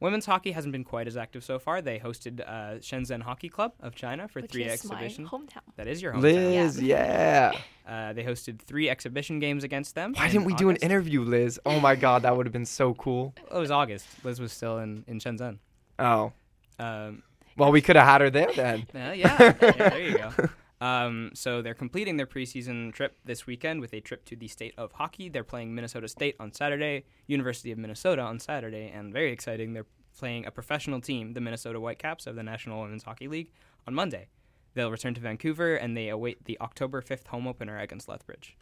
Women's 0.00 0.24
hockey 0.24 0.52
hasn't 0.52 0.72
been 0.72 0.82
quite 0.84 1.06
as 1.06 1.16
active 1.18 1.44
so 1.44 1.58
far. 1.58 1.82
They 1.82 1.98
hosted 1.98 2.40
uh, 2.40 2.78
Shenzhen 2.78 3.20
Hockey 3.20 3.50
Club 3.50 3.74
of 3.80 3.94
China 3.94 4.28
for 4.28 4.40
which 4.40 4.50
three 4.50 4.64
is 4.64 4.72
exhibitions. 4.72 5.28
That 5.76 5.86
is 5.86 6.00
your 6.00 6.14
hometown. 6.14 6.22
Liz, 6.22 6.80
yeah. 6.80 7.52
Uh, 7.86 8.14
they 8.14 8.24
hosted 8.24 8.60
three 8.60 8.88
exhibition 8.88 9.40
games 9.40 9.62
against 9.62 9.94
them. 9.94 10.14
Why 10.14 10.28
didn't 10.28 10.44
we 10.44 10.54
do 10.54 10.70
an 10.70 10.76
interview, 10.76 11.20
Liz? 11.20 11.60
Oh 11.66 11.80
my 11.80 11.96
God, 11.96 12.22
that 12.22 12.34
would 12.34 12.46
have 12.46 12.52
been 12.52 12.64
so 12.64 12.94
cool. 12.94 13.34
It 13.36 13.58
was 13.58 13.70
August. 13.70 14.06
Liz 14.24 14.40
was 14.40 14.52
still 14.54 14.78
in, 14.78 15.04
in 15.06 15.18
Shenzhen. 15.18 15.58
Oh, 15.98 16.32
Um, 16.78 17.22
well, 17.58 17.70
we 17.70 17.82
could 17.82 17.96
have 17.96 18.06
had 18.06 18.22
her 18.22 18.30
there 18.30 18.50
then. 18.56 18.86
uh, 18.94 19.12
yeah, 19.12 19.36
yeah, 19.38 19.50
there 19.52 20.00
you 20.00 20.16
go. 20.16 20.30
Um, 20.80 21.30
so 21.34 21.60
they're 21.60 21.74
completing 21.74 22.16
their 22.16 22.26
preseason 22.26 22.92
trip 22.92 23.18
this 23.24 23.46
weekend 23.46 23.80
with 23.80 23.92
a 23.92 24.00
trip 24.00 24.24
to 24.26 24.36
the 24.36 24.48
state 24.48 24.74
of 24.78 24.92
hockey. 24.92 25.28
They're 25.28 25.44
playing 25.44 25.74
Minnesota 25.74 26.08
State 26.08 26.36
on 26.40 26.52
Saturday, 26.52 27.04
University 27.26 27.70
of 27.70 27.78
Minnesota 27.78 28.22
on 28.22 28.38
Saturday, 28.38 28.90
and 28.94 29.12
very 29.12 29.30
exciting, 29.30 29.74
they're 29.74 29.86
playing 30.18 30.46
a 30.46 30.50
professional 30.50 31.00
team, 31.00 31.34
the 31.34 31.40
Minnesota 31.40 31.78
Whitecaps 31.78 32.26
of 32.26 32.34
the 32.34 32.42
National 32.42 32.80
Women's 32.80 33.04
Hockey 33.04 33.28
League, 33.28 33.50
on 33.86 33.94
Monday. 33.94 34.28
They'll 34.74 34.90
return 34.90 35.14
to 35.14 35.20
Vancouver 35.20 35.74
and 35.74 35.96
they 35.96 36.08
await 36.08 36.44
the 36.44 36.58
October 36.60 37.02
5th 37.02 37.26
home 37.26 37.46
opener 37.46 37.78
against 37.78 38.08
Lethbridge. 38.08 38.56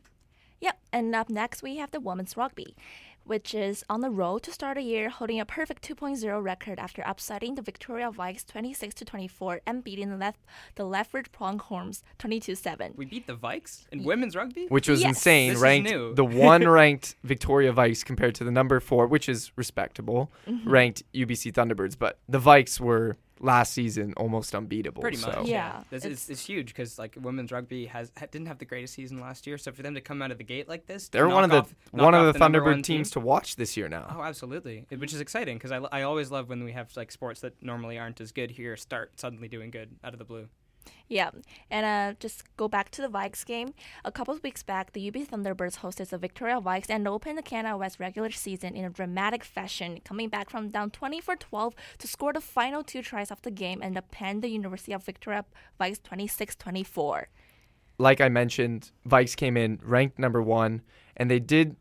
Yep, 0.61 0.79
and 0.93 1.15
up 1.15 1.29
next 1.29 1.63
we 1.63 1.77
have 1.77 1.93
the 1.93 2.01
women's 2.01 2.37
rugby, 2.37 2.75
which 3.29 3.55
is 3.55 3.85
on 3.91 4.01
the 4.01 4.11
road 4.11 4.43
to 4.43 4.51
start 4.53 4.79
a 4.79 4.83
year 4.83 5.09
holding 5.11 5.39
a 5.39 5.45
perfect 5.45 5.87
2.0 5.87 6.43
record 6.43 6.79
after 6.79 7.03
upsetting 7.07 7.55
the 7.55 7.63
Victoria 7.63 8.11
Vikes 8.11 8.45
26 8.47 8.95
to 8.97 9.05
24 9.05 9.61
and 9.67 9.85
beating 9.85 10.09
the 10.11 10.17
left 10.17 10.41
the 10.77 10.85
Lethbridge 10.85 11.31
Pronghorns 11.31 12.03
22 12.19 12.55
7. 12.55 12.95
We 12.97 13.05
beat 13.05 13.27
the 13.27 13.37
Vikes 13.37 13.85
in 13.93 14.03
women's 14.03 14.35
rugby? 14.35 14.67
which 14.69 14.89
was 14.89 15.03
Yes. 15.03 15.11
insane. 15.11 15.49
This 15.51 15.57
is 15.59 15.63
ranked 15.63 15.91
new. 15.91 16.15
the 16.15 16.25
one 16.25 16.67
ranked 16.81 17.17
Victoria 17.23 17.73
Vikes 17.73 18.05
compared 18.05 18.35
to 18.37 18.45
the 18.45 18.51
number 18.51 18.81
four, 18.81 19.07
which 19.07 19.29
is 19.29 19.53
respectable, 19.57 20.33
Mm-hmm. 20.49 20.71
ranked 20.71 21.03
UBC 21.15 21.53
Thunderbirds. 21.53 21.97
But 21.99 22.19
the 22.29 22.41
Vikes 22.41 22.81
were 22.81 23.19
last 23.41 23.73
season 23.73 24.13
almost 24.17 24.55
unbeatable. 24.55 25.01
Pretty 25.03 25.17
so. 25.17 25.29
much, 25.29 25.47
Yeah, 25.47 25.83
This 25.91 26.05
it's- 26.05 26.25
is 26.25 26.31
it's 26.31 26.47
huge 26.47 26.69
because 26.69 26.99
like 26.99 27.17
women's 27.21 27.53
rugby 27.53 27.87
has 27.87 28.11
ha- 28.19 28.27
didn't 28.31 28.49
have 28.49 28.59
the 28.59 28.65
greatest 28.65 28.95
season 28.95 29.21
last 29.21 29.47
year, 29.47 29.59
so 29.59 29.73
for 29.73 29.83
them 29.83 29.95
to 29.95 30.01
come 30.01 30.21
out 30.23 30.31
of 30.31 30.39
the 30.39 30.45
gate 30.45 30.69
like 30.69 30.87
this, 30.87 31.09
They're 31.09 31.29
one 31.29 31.45
of 31.45 31.51
the 31.51 31.59
off- 31.59 31.75
one 31.93 32.15
of 32.15 32.27
off 32.27 32.33
the 32.35 32.39
Thunderbird 32.39 32.65
one 32.65 32.75
team- 32.77 32.97
teams 32.99 33.11
to 33.13 33.21
watch 33.21 33.57
this 33.57 33.77
year 33.77 33.89
now. 33.89 34.15
Oh, 34.17 34.23
absolutely, 34.23 34.87
It- 34.91 34.99
which 35.01 35.13
is 35.15 35.21
exciting 35.21 35.57
because 35.59 35.73
I, 35.73 35.79
I 35.93 36.03
always 36.03 36.31
love 36.31 36.49
when 36.49 36.65
we 36.65 36.73
have 36.73 36.95
like 36.97 37.11
sports 37.13 37.41
that 37.41 37.63
normally 37.63 37.99
aren't 37.99 38.21
as 38.21 38.33
good 38.33 38.51
here 38.53 38.77
start 38.77 39.19
suddenly 39.21 39.49
doing 39.49 39.71
good 39.71 39.97
out 40.03 40.13
of 40.13 40.19
the 40.19 40.25
blue. 40.25 40.49
Yeah, 41.09 41.31
and 41.71 41.87
uh, 41.87 42.19
just 42.21 42.45
go 42.59 42.69
back 42.69 42.91
to 42.91 43.03
the 43.03 43.09
Vikes 43.09 43.45
game. 43.45 43.73
A 44.05 44.13
couple 44.13 44.35
of 44.35 44.43
weeks 44.43 44.63
back, 44.63 44.93
the 44.93 45.09
UB 45.09 45.15
Thunderbirds 45.15 45.79
hosted 45.79 46.11
the 46.11 46.19
Victoria 46.19 46.61
Vikes 46.61 46.91
and 46.91 47.09
opened 47.09 47.39
the 47.39 47.43
Canada 47.43 47.79
West 47.79 47.99
regular 47.99 48.31
season 48.31 48.77
in 48.77 48.85
a 48.85 48.91
dramatic 48.91 49.43
fashion, 49.43 50.01
coming 50.05 50.29
back 50.29 50.51
from 50.51 50.69
down 50.69 50.91
24 50.91 51.37
12 51.37 51.75
to 51.99 52.07
score 52.07 52.35
the 52.35 52.43
final 52.43 52.83
two 52.83 53.01
tries 53.01 53.31
of 53.31 53.41
the 53.41 53.51
game 53.51 53.81
and 53.83 53.97
append 53.97 54.43
the 54.43 54.49
University 54.49 54.93
of 54.93 55.03
Victoria 55.03 55.47
Vikes 55.81 56.03
26 56.03 56.57
24. 56.57 57.29
Like 57.97 58.21
I 58.21 58.29
mentioned, 58.29 58.93
Vikes 59.09 59.35
came 59.35 59.57
in 59.57 59.81
ranked 59.83 60.19
number 60.19 60.43
one, 60.43 60.83
and 61.17 61.31
they 61.31 61.41
did, 61.41 61.77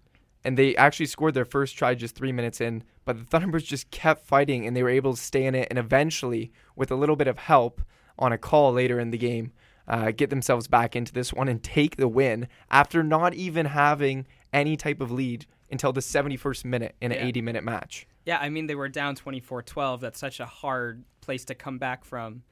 and 0.45 0.57
they 0.57 0.75
actually 0.77 1.05
scored 1.05 1.33
their 1.33 1.45
first 1.45 1.77
try 1.77 1.95
just 1.95 2.15
three 2.15 2.31
minutes 2.31 2.61
in. 2.61 2.83
But 3.03 3.17
the 3.17 3.39
Thunderbirds 3.39 3.65
just 3.65 3.91
kept 3.91 4.25
fighting, 4.25 4.65
and 4.65 4.75
they 4.75 4.83
were 4.83 4.89
able 4.89 5.15
to 5.15 5.21
stay 5.21 5.45
in 5.45 5.53
it, 5.53 5.67
and 5.69 5.77
eventually, 5.77 6.53
with 6.77 6.91
a 6.91 6.95
little 6.95 7.17
bit 7.17 7.27
of 7.27 7.37
help 7.37 7.81
on 8.19 8.31
a 8.31 8.37
call 8.37 8.73
later 8.73 8.99
in 8.99 9.11
the 9.11 9.17
game, 9.17 9.51
uh, 9.87 10.11
get 10.11 10.29
themselves 10.29 10.67
back 10.67 10.95
into 10.95 11.13
this 11.13 11.31
one 11.33 11.47
and 11.47 11.63
take 11.63 11.95
the 11.95 12.07
win 12.07 12.47
after 12.69 13.03
not 13.03 13.33
even 13.33 13.67
having 13.67 14.25
any 14.51 14.75
type 14.75 14.99
of 15.01 15.11
lead 15.11 15.45
until 15.71 15.91
the 15.93 16.01
71st 16.01 16.65
minute 16.65 16.95
in 17.01 17.11
an 17.11 17.17
Yeah. 17.19 17.25
80 17.27 17.41
minute 17.41 17.63
match. 17.63 18.07
Yeah, 18.25 18.39
I 18.39 18.49
mean 18.49 18.67
they 18.67 18.75
were 18.75 18.89
down 18.89 19.15
24-12. 19.15 19.99
That's 20.01 20.19
such 20.19 20.39
a 20.39 20.45
hard 20.45 21.03
place 21.21 21.45
to 21.45 21.55
come 21.55 21.77
back 21.77 22.03
from. 22.05 22.43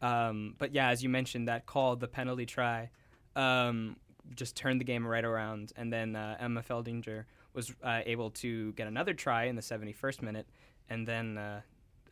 Um, 0.00 0.54
but 0.58 0.72
yeah, 0.74 0.88
as 0.88 1.02
you 1.02 1.08
mentioned, 1.08 1.48
that 1.48 1.66
call, 1.66 1.96
the 1.96 2.08
penalty 2.08 2.46
try, 2.46 2.90
um, 3.36 3.96
just 4.34 4.56
turned 4.56 4.80
the 4.80 4.84
game 4.84 5.06
right 5.06 5.24
around. 5.24 5.72
And 5.76 5.92
then 5.92 6.14
uh, 6.16 6.36
Emma 6.38 6.62
Feldinger 6.62 7.24
was 7.52 7.74
uh, 7.82 8.00
able 8.06 8.30
to 8.30 8.72
get 8.74 8.86
another 8.86 9.12
try 9.14 9.44
in 9.44 9.56
the 9.56 9.62
71st 9.62 10.22
minute, 10.22 10.46
and 10.88 11.06
then 11.06 11.36
uh, 11.36 11.60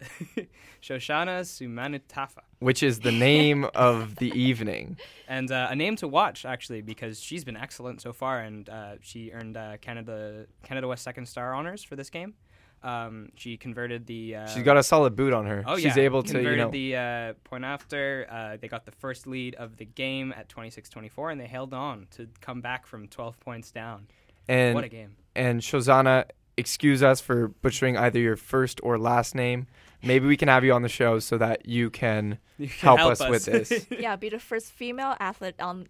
Shoshana 0.82 1.40
Sumanitafa. 1.42 2.42
Which 2.58 2.82
is 2.82 3.00
the 3.00 3.12
name 3.12 3.64
of 3.74 4.16
the 4.16 4.30
evening. 4.38 4.96
And 5.28 5.50
uh, 5.50 5.66
a 5.70 5.74
name 5.74 5.96
to 5.96 6.06
watch 6.06 6.44
actually 6.44 6.82
because 6.82 7.18
she's 7.20 7.42
been 7.44 7.56
excellent 7.56 8.00
so 8.00 8.12
far, 8.12 8.38
and 8.38 8.68
uh, 8.68 8.94
she 9.00 9.32
earned 9.32 9.56
uh, 9.56 9.76
Canada 9.78 10.46
Canada 10.62 10.86
West 10.86 11.02
Second 11.02 11.26
Star 11.26 11.52
honors 11.52 11.82
for 11.82 11.96
this 11.96 12.10
game. 12.10 12.34
Um, 12.84 13.30
she 13.34 13.56
converted 13.56 14.06
the. 14.06 14.36
Uh, 14.36 14.46
She's 14.46 14.62
got 14.62 14.76
a 14.76 14.84
solid 14.84 15.16
boot 15.16 15.32
on 15.32 15.44
her. 15.46 15.64
Oh 15.66 15.74
She's 15.76 15.96
yeah, 15.96 16.04
able 16.04 16.22
to, 16.22 16.32
converted 16.32 16.58
you 16.58 16.64
know, 16.64 16.70
the 16.70 16.96
uh, 16.96 17.32
point 17.42 17.64
after. 17.64 18.28
Uh, 18.30 18.56
they 18.60 18.68
got 18.68 18.84
the 18.84 18.92
first 18.92 19.26
lead 19.26 19.56
of 19.56 19.76
the 19.78 19.84
game 19.84 20.32
at 20.36 20.48
26-24, 20.48 21.32
and 21.32 21.40
they 21.40 21.48
held 21.48 21.74
on 21.74 22.06
to 22.12 22.28
come 22.40 22.60
back 22.60 22.86
from 22.86 23.08
12 23.08 23.40
points 23.40 23.72
down. 23.72 24.06
and 24.48 24.76
what 24.76 24.84
a 24.84 24.88
game! 24.88 25.16
and 25.34 25.60
Shozana, 25.60 26.26
excuse 26.56 27.02
us 27.02 27.20
for 27.20 27.48
butchering 27.48 27.96
either 27.96 28.20
your 28.20 28.36
first 28.36 28.78
or 28.84 28.96
last 28.96 29.34
name. 29.34 29.66
Maybe 30.06 30.26
we 30.26 30.36
can 30.36 30.48
have 30.48 30.64
you 30.64 30.72
on 30.72 30.82
the 30.82 30.88
show 30.88 31.18
so 31.18 31.36
that 31.38 31.66
you 31.66 31.90
can 31.90 32.38
You 32.58 32.68
can 32.68 32.96
help, 32.96 33.00
us, 33.00 33.20
with 33.28 33.44
this. 33.44 33.86
yeah, 33.90 34.16
be 34.16 34.28
the 34.28 34.38
first 34.38 34.72
female 34.72 35.16
athlete 35.20 35.56
on 35.60 35.86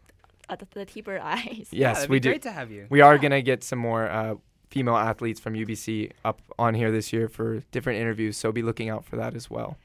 uh, 0.49 0.57
the, 0.57 0.67
the 0.73 0.85
T-Bird 0.85 1.21
Eyes. 1.23 1.69
yes, 1.71 1.97
that'd 1.99 2.11
we 2.11 2.17
be 2.17 2.21
do. 2.21 2.29
Great 2.31 2.43
to 2.43 2.53
have 2.53 2.71
you. 2.71 2.87
We 2.89 3.01
are 3.01 3.19
gonna 3.19 3.43
get 3.43 3.63
some 3.63 3.79
more 3.79 4.09
uh, 4.09 4.37
female 4.71 4.97
athletes 4.97 5.39
from 5.41 5.55
UBC 5.55 6.13
up 6.25 6.41
on 6.59 6.75
here 6.75 6.91
this 6.91 7.13
year 7.13 7.29
for 7.29 7.61
different 7.71 8.01
interviews. 8.01 8.37
So 8.37 8.53
be 8.53 8.63
looking 8.63 8.89
out 8.89 9.05
for 9.05 9.17
that 9.17 9.35
as 9.35 9.51
well. 9.51 9.77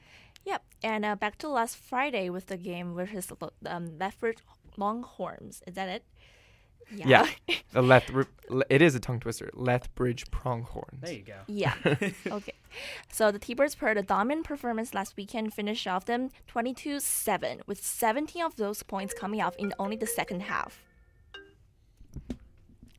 Yep, 0.44 0.62
and 0.82 1.04
uh, 1.04 1.14
back 1.14 1.38
to 1.38 1.48
last 1.48 1.76
Friday 1.76 2.28
with 2.30 2.46
the 2.46 2.56
game 2.56 2.94
versus 2.94 3.32
um, 3.66 3.98
Lethbridge 3.98 4.38
Longhorns. 4.76 5.62
Is 5.66 5.74
that 5.74 5.88
it? 5.88 6.04
Yeah. 6.90 7.26
The 7.72 7.82
Leth, 7.82 8.10
it 8.68 8.82
is 8.82 8.94
a 8.94 9.00
tongue 9.00 9.20
twister. 9.20 9.50
Lethbridge 9.54 10.30
Pronghorns. 10.30 11.00
There 11.00 11.12
you 11.12 11.22
go. 11.22 11.38
Yeah. 11.46 11.74
okay. 12.26 12.52
So 13.10 13.30
the 13.30 13.38
T-Birds 13.38 13.74
put 13.74 13.96
a 13.96 14.02
dominant 14.02 14.46
performance 14.46 14.94
last 14.94 15.16
weekend, 15.16 15.54
finished 15.54 15.86
off 15.86 16.04
them 16.04 16.30
22-7, 16.52 17.60
with 17.66 17.82
17 17.82 18.42
of 18.42 18.56
those 18.56 18.82
points 18.82 19.14
coming 19.14 19.40
off 19.40 19.56
in 19.56 19.72
only 19.78 19.96
the 19.96 20.06
second 20.06 20.40
half. 20.42 20.82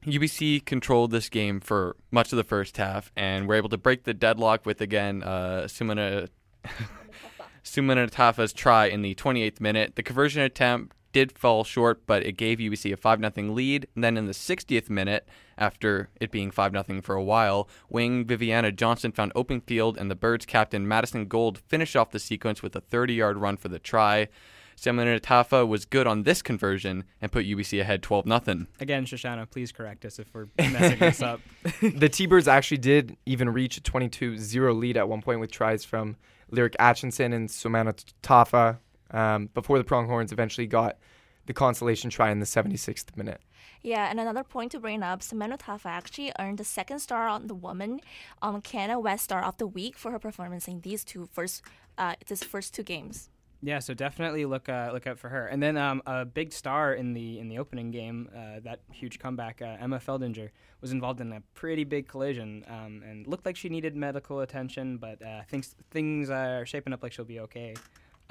UBC 0.06 0.66
controlled 0.66 1.12
this 1.12 1.30
game 1.30 1.60
for 1.60 1.96
much 2.12 2.34
of 2.34 2.38
the 2.38 2.44
first 2.44 2.78
half 2.78 3.12
and 3.16 3.48
were 3.48 3.56
able 3.56 3.70
to 3.70 3.78
break 3.78 4.04
the 4.04 4.13
deadlock 4.13 4.66
with 4.66 4.82
again 4.82 5.24
uh, 5.24 5.63
Sumana 5.68 6.28
Sumanatafa's 7.63 8.52
try 8.52 8.86
in 8.88 9.02
the 9.02 9.16
28th 9.16 9.62
minute. 9.62 9.96
The 9.96 10.04
conversion 10.04 10.42
attempt 10.42 10.96
did 11.13 11.32
fall 11.32 11.63
short, 11.63 12.05
but 12.05 12.25
it 12.25 12.34
gave 12.34 12.60
UBC 12.60 12.91
a 12.91 12.98
5 12.98 13.20
0 13.20 13.53
lead. 13.53 13.88
And 13.96 14.03
then 14.03 14.17
in 14.17 14.25
the 14.25 14.34
60th 14.34 14.89
minute, 14.89 15.27
after 15.58 16.10
it 16.20 16.32
being 16.32 16.51
5 16.51 16.72
0 16.88 17.01
for 17.01 17.15
a 17.15 17.24
while, 17.24 17.70
wing 17.89 18.25
Viviana 18.25 18.72
Johnson 18.72 19.12
found 19.12 19.32
open 19.36 19.62
field, 19.62 19.98
and 19.98 20.12
the 20.12 20.15
Birds 20.15 20.46
captain 20.46 20.88
Madison 20.88 21.27
Gold 21.27 21.60
finished 21.60 21.96
off 21.96 22.12
the 22.12 22.20
sequence 22.20 22.62
with 22.62 22.75
a 22.75 22.82
30 22.82 23.13
yard 23.13 23.38
run 23.38 23.55
for 23.55 23.70
the 23.70 23.79
try. 23.79 24.27
Samuel 24.75 25.20
Tafa 25.20 25.67
was 25.67 25.86
good 25.86 26.08
on 26.08 26.24
this 26.24 26.41
conversion 26.41 27.03
and 27.22 27.32
put 27.32 27.46
UBC 27.46 27.79
ahead 27.79 28.01
12 28.01 28.25
0. 28.25 28.65
Again, 28.79 29.05
Shoshana, 29.05 29.50
please 29.50 29.72
correct 29.72 30.03
us 30.03 30.20
if 30.20 30.34
we're 30.34 30.48
messing 30.58 31.00
this 31.00 31.22
up. 31.22 31.41
the 31.82 32.10
T-Birds 32.10 32.48
actually 32.48 32.79
did 32.79 33.15
even 33.25 33.50
reach 33.50 33.77
a 33.77 33.82
22-0 33.82 34.77
lead 34.79 34.98
at 34.98 35.08
one 35.08 35.22
point 35.22 35.39
with 35.39 35.51
tries 35.51 35.86
from 35.86 36.17
Lyric 36.50 36.75
Atchinson 36.79 37.34
and 37.34 37.50
Sumana 37.50 37.93
Tafa 38.22 38.79
um, 39.13 39.50
before 39.53 39.77
the 39.77 39.84
Pronghorns 39.84 40.32
eventually 40.32 40.67
got 40.67 40.98
the 41.46 41.53
consolation 41.53 42.10
try 42.10 42.32
in 42.32 42.39
the 42.39 42.46
76th 42.46 43.15
minute. 43.15 43.41
Yeah, 43.82 44.10
and 44.10 44.20
another 44.20 44.43
point 44.43 44.72
to 44.72 44.79
bring 44.79 45.03
up, 45.03 45.22
Samantha 45.22 45.58
Tafa 45.58 45.88
actually 45.88 46.32
earned 46.39 46.58
the 46.58 46.63
second 46.63 47.00
star 47.00 47.27
on 47.27 47.48
the 47.48 47.53
Woman 47.53 48.00
on 48.41 48.62
Canada 48.62 49.00
West 49.00 49.25
Star 49.25 49.43
of 49.43 49.58
the 49.58 49.67
Week 49.67 49.98
for 49.98 50.12
her 50.12 50.20
performance 50.20 50.67
in 50.67 50.79
these 50.82 51.03
two 51.03 51.27
first, 51.32 51.62
uh, 51.98 52.15
this 52.27 52.43
first 52.43 52.74
two 52.74 52.84
games. 52.84 53.29
Yeah, 53.65 53.79
so 53.79 53.93
definitely 53.93 54.43
look 54.43 54.67
uh, 54.67 54.89
look 54.91 55.08
out 55.08 55.17
for 55.17 55.29
her. 55.29 55.48
And 55.48 55.63
then 55.63 55.77
um, 55.77 56.01
a 56.05 56.25
big 56.25 56.51
star 56.51 56.93
in 56.93 57.13
the 57.13 57.39
in 57.39 57.48
the 57.48 57.60
opening 57.60 57.91
game, 57.91 58.29
uh, 58.36 58.60
that 58.63 58.82
huge 58.91 59.20
comeback, 59.20 59.62
uh, 59.62 59.77
Emma 59.79 60.00
Feldinger 60.00 60.50
was 60.82 60.91
involved 60.91 61.22
in 61.22 61.32
a 61.32 61.41
pretty 61.53 61.86
big 61.86 62.10
collision 62.10 62.65
um, 62.67 63.01
and 63.08 63.25
looked 63.25 63.46
like 63.46 63.55
she 63.55 63.70
needed 63.70 63.96
medical 63.96 64.41
attention, 64.41 64.98
but 64.98 65.22
uh, 65.22 65.43
things 65.48 65.75
things 65.91 66.29
are 66.29 66.65
shaping 66.65 66.91
up 66.91 67.01
like 67.01 67.13
she'll 67.13 67.24
be 67.24 67.39
okay. 67.39 67.74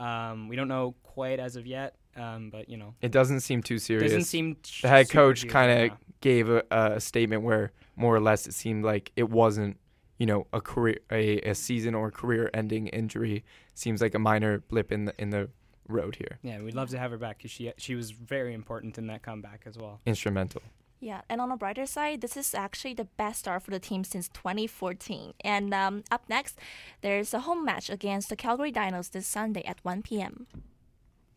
Um, 0.02 0.48
we 0.48 0.56
don't 0.56 0.68
know 0.68 0.94
quite 1.02 1.38
as 1.38 1.56
of 1.56 1.66
yet, 1.66 1.94
um, 2.16 2.50
but 2.50 2.68
you 2.68 2.76
know, 2.76 2.94
It 3.00 3.12
doesn't 3.12 3.40
seem 3.40 3.62
too 3.62 3.78
serious. 3.78 4.10
doesn't 4.12 4.24
seem 4.24 4.56
the 4.82 4.88
head 4.88 5.10
coach 5.10 5.46
kind 5.48 5.70
of 5.70 5.88
now. 5.90 5.98
gave 6.20 6.48
a, 6.48 6.62
a 6.70 7.00
statement 7.00 7.42
where 7.42 7.72
more 7.96 8.14
or 8.14 8.20
less 8.20 8.46
it 8.46 8.54
seemed 8.54 8.84
like 8.84 9.12
it 9.16 9.28
wasn't 9.30 9.76
you 10.18 10.26
know 10.26 10.46
a 10.52 10.60
career 10.60 10.98
a, 11.10 11.38
a 11.40 11.54
season 11.54 11.94
or 11.94 12.10
career 12.10 12.48
ending 12.54 12.86
injury 12.88 13.44
seems 13.74 14.00
like 14.00 14.14
a 14.14 14.18
minor 14.18 14.60
blip 14.68 14.90
in 14.92 15.04
the 15.06 15.14
in 15.18 15.30
the 15.30 15.48
road 15.88 16.16
here 16.16 16.38
Yeah, 16.42 16.60
we'd 16.62 16.74
love 16.74 16.90
to 16.90 16.98
have 16.98 17.10
her 17.10 17.18
back 17.18 17.38
because 17.38 17.50
she 17.50 17.72
she 17.76 17.94
was 17.94 18.10
very 18.12 18.54
important 18.54 18.98
in 18.98 19.06
that 19.08 19.22
comeback 19.22 19.62
as 19.66 19.76
well. 19.76 20.00
instrumental 20.06 20.62
Yeah, 21.02 21.22
and 21.28 21.40
on 21.40 21.48
the 21.48 21.56
brighter 21.56 21.84
side, 21.84 22.20
this 22.20 22.36
is 22.36 22.54
actually 22.54 22.94
the 22.94 23.06
best 23.06 23.40
start 23.40 23.64
for 23.64 23.72
the 23.72 23.80
team 23.80 24.04
since 24.04 24.28
2014. 24.28 25.32
And 25.40 25.74
um, 25.74 26.04
up 26.12 26.22
next, 26.28 26.60
there's 27.00 27.34
a 27.34 27.40
home 27.40 27.64
match 27.64 27.90
against 27.90 28.28
the 28.28 28.36
Calgary 28.36 28.70
Dinos 28.70 29.10
this 29.10 29.26
Sunday 29.26 29.64
at 29.64 29.80
1 29.82 30.02
p.m. 30.02 30.46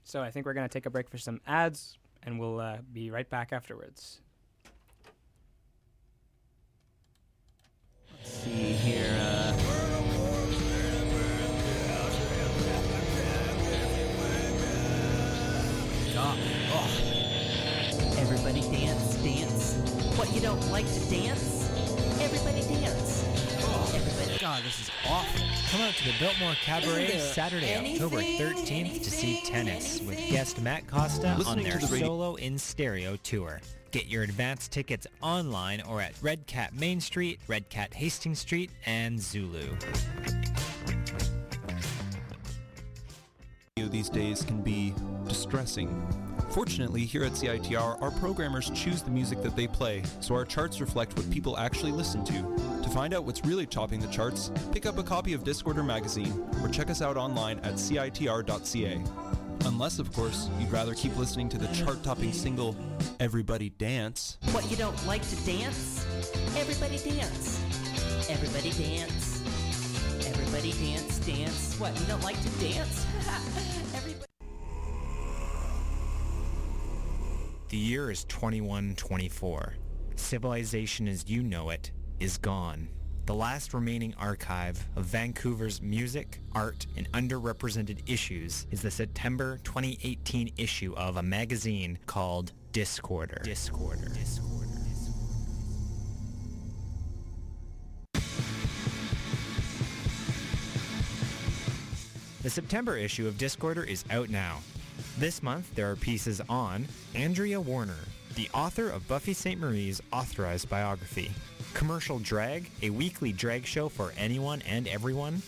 So 0.04 0.22
I 0.22 0.30
think 0.30 0.46
we're 0.46 0.54
gonna 0.54 0.70
take 0.70 0.86
a 0.86 0.92
break 0.92 1.10
for 1.10 1.18
some 1.18 1.42
ads, 1.48 1.98
and 2.22 2.40
we'll 2.40 2.60
uh, 2.60 2.78
be 2.94 3.10
right 3.10 3.28
back 3.28 3.52
afterwards. 3.52 4.22
Let's 8.12 8.30
see 8.30 8.52
here. 8.52 9.18
Uh, 9.20 9.52
God. 16.14 16.55
What, 20.16 20.34
you 20.34 20.40
don't 20.40 20.72
like 20.72 20.86
to 20.94 21.00
dance? 21.10 21.70
Everybody 22.22 22.62
dance. 22.62 23.26
Everybody. 23.94 24.40
God, 24.40 24.64
this 24.64 24.80
is 24.80 24.92
awful. 25.06 25.46
Come 25.72 25.82
out 25.82 25.94
to 25.94 26.06
the 26.06 26.14
Biltmore 26.20 26.54
Cabaret 26.64 27.08
there 27.08 27.20
Saturday, 27.20 27.76
October 27.76 28.20
anything, 28.20 28.56
13th 28.56 29.04
to 29.04 29.12
see 29.12 29.42
Tennis 29.44 30.00
with 30.02 30.18
guest 30.30 30.62
Matt 30.62 30.88
Costa 30.88 31.44
on 31.46 31.62
their 31.62 31.80
the 31.80 31.88
solo 31.88 32.36
in 32.36 32.58
stereo 32.58 33.18
tour. 33.24 33.60
Get 33.92 34.08
your 34.08 34.24
advance 34.24 34.70
tickets 34.70 35.06
online 35.22 35.82
or 35.82 36.00
at 36.00 36.14
Red 36.22 36.48
Cat 36.48 36.74
Main 36.74 37.02
Street, 37.02 37.42
Red 37.50 37.68
Cat 37.70 37.94
Hastings 37.94 38.40
Street, 38.40 38.72
and 38.86 39.20
Zulu. 39.20 39.68
these 43.96 44.10
days 44.10 44.44
can 44.44 44.62
be 44.62 44.94
distressing. 45.26 46.35
Fortunately, 46.56 47.04
here 47.04 47.26
at 47.26 47.34
CITR, 47.34 48.02
our 48.02 48.12
programmers 48.12 48.70
choose 48.74 49.02
the 49.02 49.12
music 49.12 49.44
that 49.44 49.58
they 49.58 49.68
play, 49.68 50.02
so 50.22 50.34
our 50.36 50.46
charts 50.46 50.80
reflect 50.80 51.14
what 51.18 51.30
people 51.30 51.58
actually 51.58 51.92
listen 51.92 52.24
to. 52.24 52.82
To 52.82 52.90
find 52.92 53.14
out 53.14 53.26
what's 53.26 53.44
really 53.44 53.66
topping 53.66 54.00
the 54.00 54.08
charts, 54.08 54.52
pick 54.72 54.86
up 54.86 54.98
a 54.98 55.04
copy 55.04 55.34
of 55.34 55.44
Discorder 55.44 55.86
magazine 55.86 56.48
or 56.64 56.70
check 56.70 56.90
us 56.90 57.02
out 57.02 57.18
online 57.18 57.60
at 57.60 57.74
citr.ca. 57.74 59.04
Unless, 59.66 60.00
of 60.00 60.14
course, 60.14 60.50
you'd 60.58 60.72
rather 60.72 60.94
keep 60.94 61.18
listening 61.18 61.50
to 61.50 61.58
the 61.58 61.68
chart 61.74 62.02
topping 62.04 62.32
single 62.32 62.74
Everybody 63.20 63.72
Dance. 63.72 64.38
What, 64.52 64.72
you 64.72 64.78
don't 64.78 65.06
like 65.06 65.28
to 65.28 65.36
dance? 65.46 66.06
Everybody 66.56 67.00
dance. 67.00 67.60
Everybody 68.30 68.72
dance. 68.72 69.44
Everybody 70.26 70.72
dance, 70.72 71.20
dance. 71.20 71.78
What, 71.82 72.00
you 72.00 72.06
don't 72.06 72.24
like 72.24 72.42
to 72.42 72.50
dance? 72.62 73.06
Everybody. 73.94 74.35
The 77.70 77.78
year 77.78 78.12
is 78.12 78.26
2124. 78.26 79.74
Civilization 80.16 81.08
as 81.08 81.28
you 81.28 81.42
know 81.42 81.72
it 81.72 81.92
is 82.20 82.38
gone. 82.38 82.88
The 83.26 83.34
last 83.34 83.74
remaining 83.74 84.14
archive 84.20 84.88
of 84.96 85.06
Vancouver's 85.06 85.82
music, 85.82 86.42
art, 86.54 86.86
and 86.96 87.12
underrepresented 87.14 88.08
issues 88.08 88.68
is 88.70 88.84
the 88.84 88.92
September 88.92 89.60
2018 89.64 90.52
issue 90.58 90.94
of 90.96 91.18
a 91.18 91.24
magazine 91.24 91.98
called 92.06 92.54
Discorder. 92.72 93.44
Discorder. 93.44 94.16
Discorder. 94.16 94.56
The 102.44 102.52
September 102.52 102.96
issue 102.96 103.28
of 103.28 103.40
Discorder 103.40 103.88
is 103.88 104.06
out 104.12 104.30
now. 104.30 104.60
This 105.18 105.42
month, 105.42 105.74
there 105.76 105.90
are 105.90 105.96
pieces 105.96 106.42
on 106.50 106.90
Andrea 107.14 107.62
Warner, 107.62 108.00
the 108.36 108.50
author 108.54 108.90
of 108.90 109.08
Buffy 109.08 109.32
Sainte-Marie's 109.32 110.02
authorized 110.12 110.70
biography, 110.70 111.32
Commercial 111.74 112.20
Drag, 112.20 112.70
a 112.82 112.90
weekly 112.90 113.32
drag 113.32 113.66
show 113.66 113.88
for 113.88 114.12
anyone 114.18 114.62
and 114.64 114.90
everyone, 114.90 115.42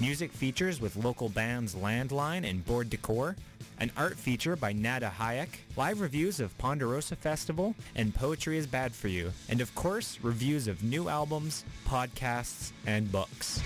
music 0.00 0.32
features 0.32 0.80
with 0.80 0.96
local 0.96 1.28
bands 1.28 1.74
Landline 1.74 2.48
and 2.48 2.64
Board 2.64 2.88
Decor, 2.88 3.36
an 3.78 3.92
art 3.94 4.16
feature 4.16 4.56
by 4.56 4.72
Nada 4.72 5.12
Hayek, 5.18 5.50
live 5.76 6.00
reviews 6.00 6.40
of 6.40 6.56
Ponderosa 6.56 7.14
Festival, 7.14 7.74
and 7.96 8.14
Poetry 8.14 8.56
is 8.56 8.66
Bad 8.66 8.94
for 8.94 9.08
You, 9.08 9.32
and 9.50 9.60
of 9.60 9.74
course, 9.74 10.18
reviews 10.22 10.66
of 10.66 10.82
new 10.82 11.10
albums, 11.10 11.66
podcasts, 11.86 12.72
and 12.86 13.12
books. 13.12 13.60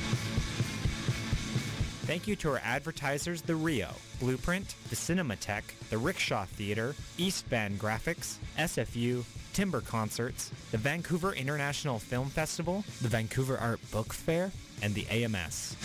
Thank 2.06 2.28
you 2.28 2.36
to 2.36 2.50
our 2.50 2.60
advertisers, 2.62 3.40
The 3.40 3.56
Rio, 3.56 3.88
Blueprint, 4.20 4.74
the 4.90 4.94
Cinematheque, 4.94 5.88
the 5.88 5.96
Rickshaw 5.96 6.44
Theater, 6.44 6.94
East 7.16 7.46
Van 7.46 7.78
Graphics, 7.78 8.36
SFU, 8.58 9.24
Timbre 9.54 9.80
Concerts, 9.80 10.50
the 10.70 10.76
Vancouver 10.76 11.32
International 11.32 11.98
Film 11.98 12.28
Festival, 12.28 12.84
the 13.00 13.08
Vancouver 13.08 13.56
Art 13.56 13.80
Book 13.90 14.12
Fair, 14.12 14.52
and 14.82 14.94
the 14.94 15.06
AMS. 15.08 15.76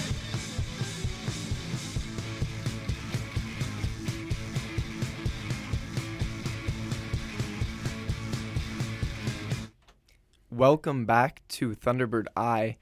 welcome 10.60 11.05
back 11.05 11.41
to 11.47 11.73
thunderbird 11.73 12.25
eye 12.36 12.75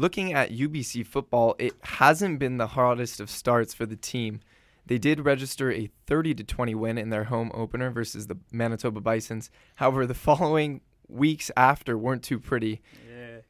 looking 0.00 0.32
at 0.32 0.50
ubc 0.50 1.06
football 1.06 1.54
it 1.58 1.74
hasn't 1.82 2.38
been 2.38 2.56
the 2.56 2.68
hardest 2.68 3.20
of 3.20 3.28
starts 3.28 3.74
for 3.74 3.86
the 3.86 3.96
team. 3.96 4.40
They 4.86 4.98
did 4.98 5.24
register 5.24 5.70
a 5.70 5.90
30 6.06 6.34
to 6.36 6.44
20 6.44 6.74
win 6.74 6.98
in 6.98 7.10
their 7.10 7.24
home 7.24 7.50
opener 7.54 7.90
versus 7.90 8.26
the 8.26 8.38
manitoba 8.50 9.00
bisons. 9.00 9.50
However 9.76 10.06
the 10.06 10.14
following 10.28 10.80
weeks 11.08 11.50
after 11.56 11.98
weren't 11.98 12.22
too 12.22 12.38
pretty. 12.38 12.80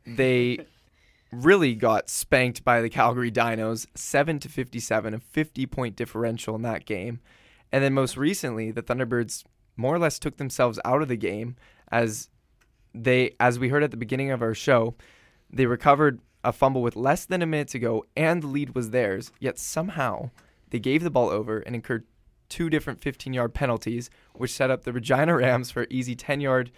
They 0.07 0.67
really 1.33 1.75
got 1.75 2.09
spanked 2.09 2.65
by 2.65 2.81
the 2.81 2.89
Calgary 2.89 3.31
Dinos, 3.31 3.87
7 3.95 4.39
to 4.41 4.49
57, 4.49 5.15
a 5.15 5.19
50 5.21 5.67
point 5.67 5.95
differential 5.95 6.57
in 6.57 6.63
that 6.63 6.85
game. 6.85 7.21
And 7.71 7.85
then 7.85 7.95
most 7.95 8.17
recently, 8.17 8.73
the 8.73 8.83
Thunderbirds 8.83 9.45
more 9.77 9.95
or 9.95 9.99
less 9.99 10.19
took 10.19 10.37
themselves 10.37 10.81
out 10.85 11.03
of 11.03 11.09
the 11.09 11.17
game 11.17 11.57
as 11.93 12.29
they 12.93 13.37
as 13.39 13.59
we 13.59 13.69
heard 13.69 13.85
at 13.85 13.93
the 13.93 13.97
beginning 13.97 14.33
of 14.33 14.43
our 14.43 14.55
show, 14.55 14.97
they 15.49 15.67
recovered 15.67 16.21
a 16.43 16.53
fumble 16.53 16.83
with 16.83 16.97
less 16.97 17.25
than 17.25 17.43
a 17.43 17.47
minute 17.47 17.69
to 17.69 17.79
go 17.79 18.05
and 18.17 18.43
the 18.43 18.47
lead 18.47 18.75
was 18.75 18.91
theirs, 18.91 19.33
yet 19.39 19.59
somehow 19.59 20.31
they 20.71 20.79
gave 20.79 21.03
the 21.03 21.11
ball 21.11 21.29
over 21.29 21.61
and 21.61 21.75
incurred 21.75 22.05
two 22.49 22.69
different 22.69 23.01
15-yard 23.01 23.55
penalties 23.55 24.11
which 24.35 24.53
set 24.53 24.71
up 24.71 24.85
the 24.85 24.93
Regina 24.93 25.37
Rams 25.37 25.71
for 25.71 25.83
an 25.83 25.89
easy 25.91 26.17
10-yard 26.17 26.71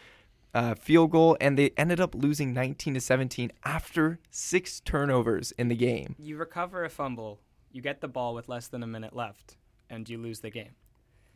uh, 0.55 0.75
field 0.75 1.11
goal, 1.11 1.37
and 1.41 1.59
they 1.59 1.71
ended 1.77 2.01
up 2.01 2.15
losing 2.15 2.53
19 2.53 2.95
to 2.95 3.01
17 3.01 3.53
after 3.65 4.19
six 4.31 4.81
turnovers 4.81 5.53
in 5.53 5.69
the 5.69 5.75
game. 5.75 6.15
You 6.19 6.37
recover 6.37 6.85
a 6.85 6.91
fumble, 6.91 7.41
you 7.71 7.81
get 7.81 8.01
the 8.01 8.09
ball 8.09 8.35
with 8.35 8.49
less 8.49 8.69
than 8.69 8.83
a 8.83 8.87
minute 8.87 9.17
left, 9.17 9.57
and 9.89 10.09
you 10.09 10.19
lose 10.19 10.41
the 10.41 10.51
game. 10.51 10.73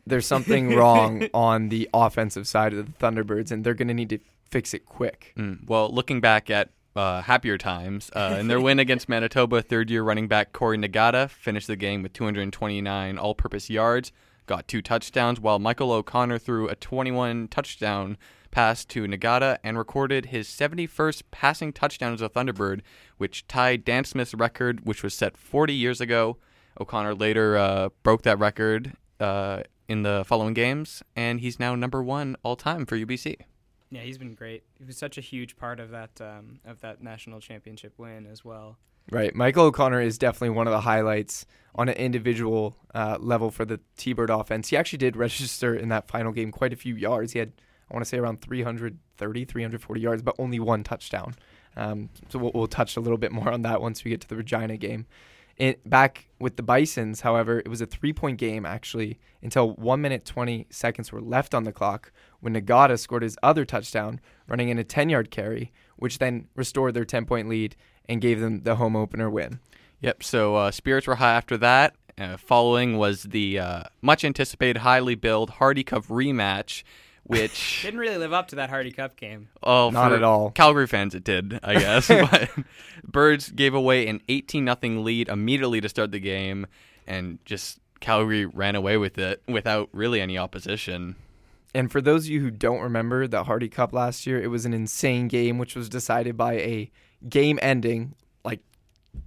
There's 0.05 0.27
something 0.27 0.69
wrong 0.75 1.27
on 1.33 1.69
the 1.69 1.89
offensive 1.93 2.47
side 2.47 2.73
of 2.73 2.85
the 2.85 2.91
Thunderbirds, 2.93 3.51
and 3.51 3.63
they're 3.63 3.73
going 3.73 3.87
to 3.87 3.93
need 3.93 4.09
to 4.09 4.19
fix 4.49 4.73
it 4.73 4.85
quick. 4.85 5.33
Mm, 5.37 5.67
well, 5.67 5.89
looking 5.89 6.21
back 6.21 6.49
at 6.49 6.69
uh, 6.97 7.21
happier 7.21 7.57
times. 7.57 8.09
Uh, 8.13 8.37
in 8.39 8.47
their 8.47 8.59
win 8.59 8.79
against 8.79 9.07
Manitoba, 9.07 9.61
third 9.61 9.89
year 9.89 10.03
running 10.03 10.27
back 10.27 10.51
Corey 10.51 10.77
Nagata 10.77 11.29
finished 11.29 11.67
the 11.67 11.75
game 11.75 12.03
with 12.03 12.13
229 12.13 13.17
all 13.17 13.35
purpose 13.35 13.69
yards, 13.69 14.11
got 14.45 14.67
two 14.67 14.81
touchdowns, 14.81 15.39
while 15.39 15.59
Michael 15.59 15.91
O'Connor 15.91 16.39
threw 16.39 16.67
a 16.67 16.75
21 16.75 17.47
touchdown 17.49 18.17
pass 18.51 18.85
to 18.85 19.03
Nagata 19.03 19.57
and 19.63 19.77
recorded 19.77 20.27
his 20.27 20.47
71st 20.47 21.23
passing 21.31 21.71
touchdown 21.73 22.13
as 22.13 22.21
a 22.21 22.29
Thunderbird, 22.29 22.81
which 23.17 23.47
tied 23.47 23.85
Dan 23.85 24.03
Smith's 24.03 24.33
record, 24.33 24.85
which 24.85 25.03
was 25.03 25.13
set 25.13 25.37
40 25.37 25.73
years 25.73 26.01
ago. 26.01 26.37
O'Connor 26.79 27.15
later 27.15 27.57
uh, 27.57 27.89
broke 28.03 28.23
that 28.23 28.39
record 28.39 28.93
uh, 29.19 29.61
in 29.87 30.03
the 30.03 30.23
following 30.25 30.53
games, 30.53 31.03
and 31.15 31.39
he's 31.39 31.59
now 31.59 31.75
number 31.75 32.01
one 32.01 32.35
all 32.43 32.55
time 32.55 32.85
for 32.85 32.97
UBC. 32.97 33.35
Yeah, 33.89 34.01
he's 34.01 34.17
been 34.17 34.35
great. 34.35 34.63
He 34.77 34.85
was 34.85 34.97
such 34.97 35.17
a 35.17 35.21
huge 35.21 35.57
part 35.57 35.79
of 35.79 35.91
that 35.91 36.19
um, 36.19 36.59
of 36.65 36.81
that 36.81 37.01
national 37.01 37.39
championship 37.39 37.93
win 37.97 38.25
as 38.25 38.43
well. 38.43 38.77
Right. 39.09 39.33
Michael 39.33 39.65
O'Connor 39.65 40.01
is 40.01 40.17
definitely 40.17 40.49
one 40.49 40.67
of 40.67 40.73
the 40.73 40.81
highlights 40.81 41.45
on 41.75 41.87
an 41.87 41.95
individual 41.95 42.75
uh, 42.93 43.17
level 43.19 43.51
for 43.51 43.63
the 43.63 43.79
T 43.95 44.11
Bird 44.13 44.29
offense. 44.29 44.67
He 44.69 44.77
actually 44.77 44.97
did 44.97 45.15
register 45.15 45.73
in 45.73 45.89
that 45.89 46.09
final 46.09 46.31
game 46.31 46.51
quite 46.51 46.73
a 46.73 46.75
few 46.75 46.95
yards. 46.95 47.31
He 47.31 47.39
had, 47.39 47.53
I 47.89 47.93
want 47.93 48.03
to 48.03 48.09
say, 48.09 48.17
around 48.17 48.41
330, 48.41 49.45
340 49.45 50.01
yards, 50.01 50.21
but 50.21 50.35
only 50.37 50.59
one 50.59 50.83
touchdown. 50.83 51.35
Um, 51.77 52.09
so 52.29 52.39
we'll, 52.39 52.51
we'll 52.53 52.67
touch 52.67 52.97
a 52.97 52.99
little 52.99 53.17
bit 53.17 53.31
more 53.31 53.49
on 53.49 53.61
that 53.61 53.81
once 53.81 54.03
we 54.03 54.11
get 54.11 54.19
to 54.21 54.27
the 54.27 54.35
Regina 54.35 54.75
game. 54.77 55.05
It, 55.57 55.89
back 55.89 56.29
with 56.39 56.55
the 56.55 56.63
Bisons, 56.63 57.21
however, 57.21 57.59
it 57.59 57.67
was 57.67 57.81
a 57.81 57.87
three 57.87 58.13
point 58.13 58.37
game 58.37 58.65
actually 58.65 59.19
until 59.41 59.71
1 59.73 60.01
minute 60.01 60.23
20 60.23 60.67
seconds 60.69 61.11
were 61.11 61.21
left 61.21 61.55
on 61.55 61.63
the 61.63 61.71
clock 61.71 62.11
when 62.39 62.53
Nagata 62.53 62.99
scored 62.99 63.23
his 63.23 63.37
other 63.41 63.65
touchdown, 63.65 64.21
running 64.47 64.69
in 64.69 64.77
a 64.77 64.83
10 64.83 65.09
yard 65.09 65.31
carry, 65.31 65.71
which 65.95 66.19
then 66.19 66.47
restored 66.55 66.93
their 66.93 67.05
10 67.05 67.25
point 67.25 67.49
lead 67.49 67.75
and 68.07 68.21
gave 68.21 68.39
them 68.39 68.61
the 68.63 68.75
home 68.75 68.95
opener 68.95 69.29
win. 69.29 69.59
Yep, 70.01 70.23
so 70.23 70.55
uh, 70.55 70.71
spirits 70.71 71.07
were 71.07 71.15
high 71.15 71.33
after 71.33 71.57
that. 71.57 71.95
Uh, 72.19 72.37
following 72.37 72.97
was 72.97 73.23
the 73.23 73.59
uh, 73.59 73.83
much 74.01 74.23
anticipated, 74.23 74.79
highly 74.79 75.15
billed 75.15 75.51
Hardy 75.51 75.83
Cup 75.83 76.05
rematch. 76.05 76.83
Which 77.27 77.81
didn't 77.83 77.99
really 77.99 78.17
live 78.17 78.31
up 78.31 78.47
to 78.49 78.55
that 78.55 78.69
Hardy 78.69 78.91
Cup 78.91 79.17
game. 79.17 79.49
Oh, 79.61 79.89
not 79.89 80.13
at 80.13 80.23
all. 80.23 80.51
Calgary 80.51 80.87
fans, 80.87 81.13
it 81.13 81.23
did, 81.25 81.59
I 81.61 81.73
guess. 81.79 82.07
but 82.07 82.49
Birds 83.03 83.51
gave 83.51 83.73
away 83.73 84.07
an 84.07 84.21
18 84.29 84.63
nothing 84.63 85.03
lead 85.03 85.27
immediately 85.27 85.81
to 85.81 85.89
start 85.89 86.11
the 86.11 86.19
game, 86.19 86.67
and 87.05 87.39
just 87.43 87.79
Calgary 87.99 88.45
ran 88.45 88.75
away 88.75 88.95
with 88.97 89.17
it 89.17 89.43
without 89.47 89.89
really 89.91 90.21
any 90.21 90.37
opposition. 90.37 91.15
And 91.75 91.91
for 91.91 91.99
those 91.99 92.25
of 92.25 92.31
you 92.31 92.39
who 92.39 92.49
don't 92.49 92.79
remember 92.79 93.27
the 93.27 93.43
Hardy 93.43 93.67
Cup 93.67 93.91
last 93.91 94.25
year, 94.25 94.41
it 94.41 94.47
was 94.47 94.65
an 94.65 94.73
insane 94.73 95.27
game, 95.27 95.57
which 95.57 95.75
was 95.75 95.89
decided 95.89 96.37
by 96.37 96.53
a 96.53 96.89
game 97.27 97.59
ending, 97.61 98.15
like 98.45 98.61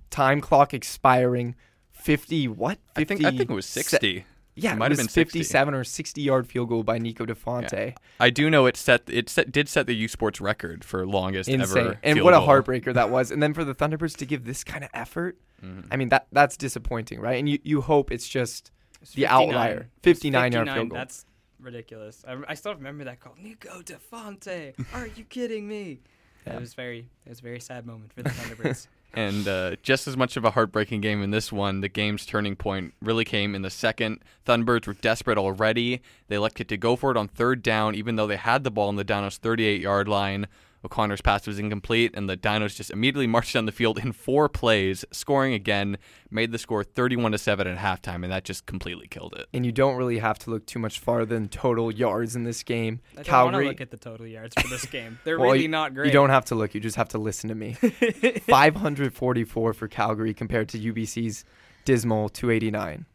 time 0.09 0.41
clock 0.41 0.73
expiring, 0.73 1.55
50 1.93 2.49
what? 2.49 2.79
50, 2.97 3.01
I 3.01 3.05
think 3.05 3.25
I 3.25 3.37
think 3.37 3.51
it 3.51 3.55
was 3.55 3.67
60. 3.67 4.25
Yeah, 4.57 4.71
it 4.71 4.75
it, 4.75 4.79
might 4.79 4.89
was 4.91 4.99
have 4.99 5.07
been 5.07 5.13
60. 5.13 5.39
57 5.39 5.75
or 5.75 5.85
60 5.85 6.21
yard 6.23 6.47
field 6.47 6.69
goal 6.69 6.83
by 6.83 6.99
Niko 6.99 7.27
DiFonte. 7.27 7.73
Yeah. 7.73 7.95
I 8.19 8.31
do 8.31 8.51
know 8.51 8.67
it 8.67 8.77
set 8.77 9.03
it 9.09 9.29
set, 9.29 9.51
did 9.53 9.69
set 9.69 9.87
the 9.87 9.95
U 9.95 10.09
Sports 10.09 10.41
record 10.41 10.85
for 10.85 11.07
longest 11.07 11.49
Insane. 11.49 11.79
ever. 11.87 11.99
And 12.03 12.17
field 12.17 12.25
what 12.25 12.35
a 12.35 12.39
heartbreaker 12.41 12.93
that 12.95 13.11
was. 13.11 13.31
And 13.31 13.43
then 13.43 13.55
for 13.55 13.65
the 13.65 13.75
Thunderbirds 13.75 14.17
to 14.19 14.27
give 14.27 14.45
this 14.45 14.65
kind 14.65 14.85
of 14.85 14.91
effort, 14.93 15.39
Mhm. 15.65 15.87
I 15.91 15.97
mean 15.97 16.09
that 16.09 16.27
that's 16.33 16.57
disappointing, 16.57 17.21
right? 17.21 17.39
And 17.39 17.49
you, 17.49 17.59
you 17.63 17.81
hope 17.83 18.11
it's 18.11 18.29
just 18.29 18.71
It's 19.03 19.13
the 19.13 19.23
59. 19.23 19.49
outlier. 19.49 19.89
It's 19.97 20.05
59 20.05 20.53
yard 20.53 20.69
field 20.71 20.89
goal. 20.91 20.97
That's 20.99 21.25
ridiculous. 21.61 22.25
I, 22.27 22.37
I 22.49 22.55
still 22.55 22.75
remember 22.75 23.05
that 23.05 23.21
call. 23.21 23.35
Niko 23.43 23.83
DiFonte. 23.85 24.75
Are 24.95 25.07
you 25.07 25.25
kidding 25.25 25.69
me? 25.69 26.01
Yeah. 26.47 26.55
It 26.57 26.61
was 26.61 26.75
very 26.75 27.09
it 27.25 27.29
was 27.29 27.41
a 27.41 27.43
very 27.43 27.61
sad 27.61 27.87
moment 27.87 28.13
for 28.13 28.23
the 28.23 28.31
Thunderbirds. 28.31 28.87
And 29.12 29.49
uh, 29.49 29.77
just 29.83 30.07
as 30.07 30.16
much 30.16 30.37
of 30.37 30.44
a 30.44 30.53
heartbreaking 30.53 31.01
game 31.01 31.23
in 31.23 31.31
this 31.31 31.51
one, 31.51 31.81
the 31.81 31.88
game's 31.88 32.25
turning 32.25 32.55
point 32.55 32.94
really 33.03 33.25
came 33.25 33.55
in 33.55 33.62
the 33.62 33.70
second. 33.70 34.23
Thunderbirds 34.46 34.87
were 34.87 34.94
desperate 34.94 35.38
already. 35.38 36.01
They 36.29 36.37
elected 36.37 36.68
to 36.68 36.77
go 36.77 36.94
for 36.94 37.11
it 37.11 37.16
on 37.16 37.27
third 37.27 37.62
down, 37.62 37.94
even 37.94 38.16
though 38.16 38.29
they 38.29 38.37
had 38.37 38.62
the 38.62 38.70
ball 38.70 38.88
on 38.88 38.96
the 38.96 39.05
Dinos 39.05 39.37
38 39.37 39.81
yard 39.81 40.07
line. 40.07 40.46
O'Connor's 40.85 41.21
pass 41.21 41.47
was 41.47 41.59
incomplete, 41.59 42.12
and 42.14 42.29
the 42.29 42.37
Dinos 42.37 42.75
just 42.75 42.90
immediately 42.90 43.27
marched 43.27 43.53
down 43.53 43.66
the 43.66 43.73
field 43.73 43.99
in 43.99 44.12
four 44.12 44.49
plays, 44.49 45.05
scoring 45.12 45.53
again, 45.53 45.99
made 46.31 46.53
the 46.53 46.59
score 46.59 46.83
31 46.83 47.33
to 47.33 47.38
7 47.38 47.66
at 47.66 47.77
halftime, 47.79 48.23
and 48.23 48.33
that 48.33 48.45
just 48.45 48.64
completely 48.64 49.07
killed 49.07 49.35
it. 49.38 49.47
and 49.53 49.66
you 49.66 49.73
don't 49.73 49.97
really 49.97 50.19
have 50.19 50.38
to 50.38 50.51
look 50.51 50.64
too 50.64 50.79
much 50.79 50.99
farther 50.99 51.27
than 51.27 51.49
total 51.49 51.93
yards 51.93 52.35
in 52.35 52.45
this 52.45 52.62
game. 52.62 53.01
I 53.12 53.16
don't 53.16 53.16
want 53.16 53.27
to 53.27 53.31
Calgary, 53.31 53.66
look 53.66 53.81
at 53.83 53.90
the 53.90 53.97
total 53.99 54.27
yards 54.27 54.55
for 54.61 54.69
this 54.69 54.87
game. 54.87 55.19
They're 55.25 55.38
Well, 55.38 55.51
really 55.51 55.62
you- 55.62 55.69
not 55.69 55.95
great. 55.95 56.07
You 56.07 56.12
don't 56.12 56.31
have 56.31 56.47
to 56.47 56.55
look. 56.55 56.75
You 56.75 56.81
just 56.81 56.97
have 56.97 57.11
to 57.11 57.19
listen 57.19 57.49
to 57.49 57.55
me. 57.55 57.75
544 58.47 59.73
for 59.73 59.88
Calgary 59.88 60.35
compared 60.35 60.69
to 60.71 60.79
UBC's 60.79 61.45
dismal 61.85 62.29
289. 62.29 63.07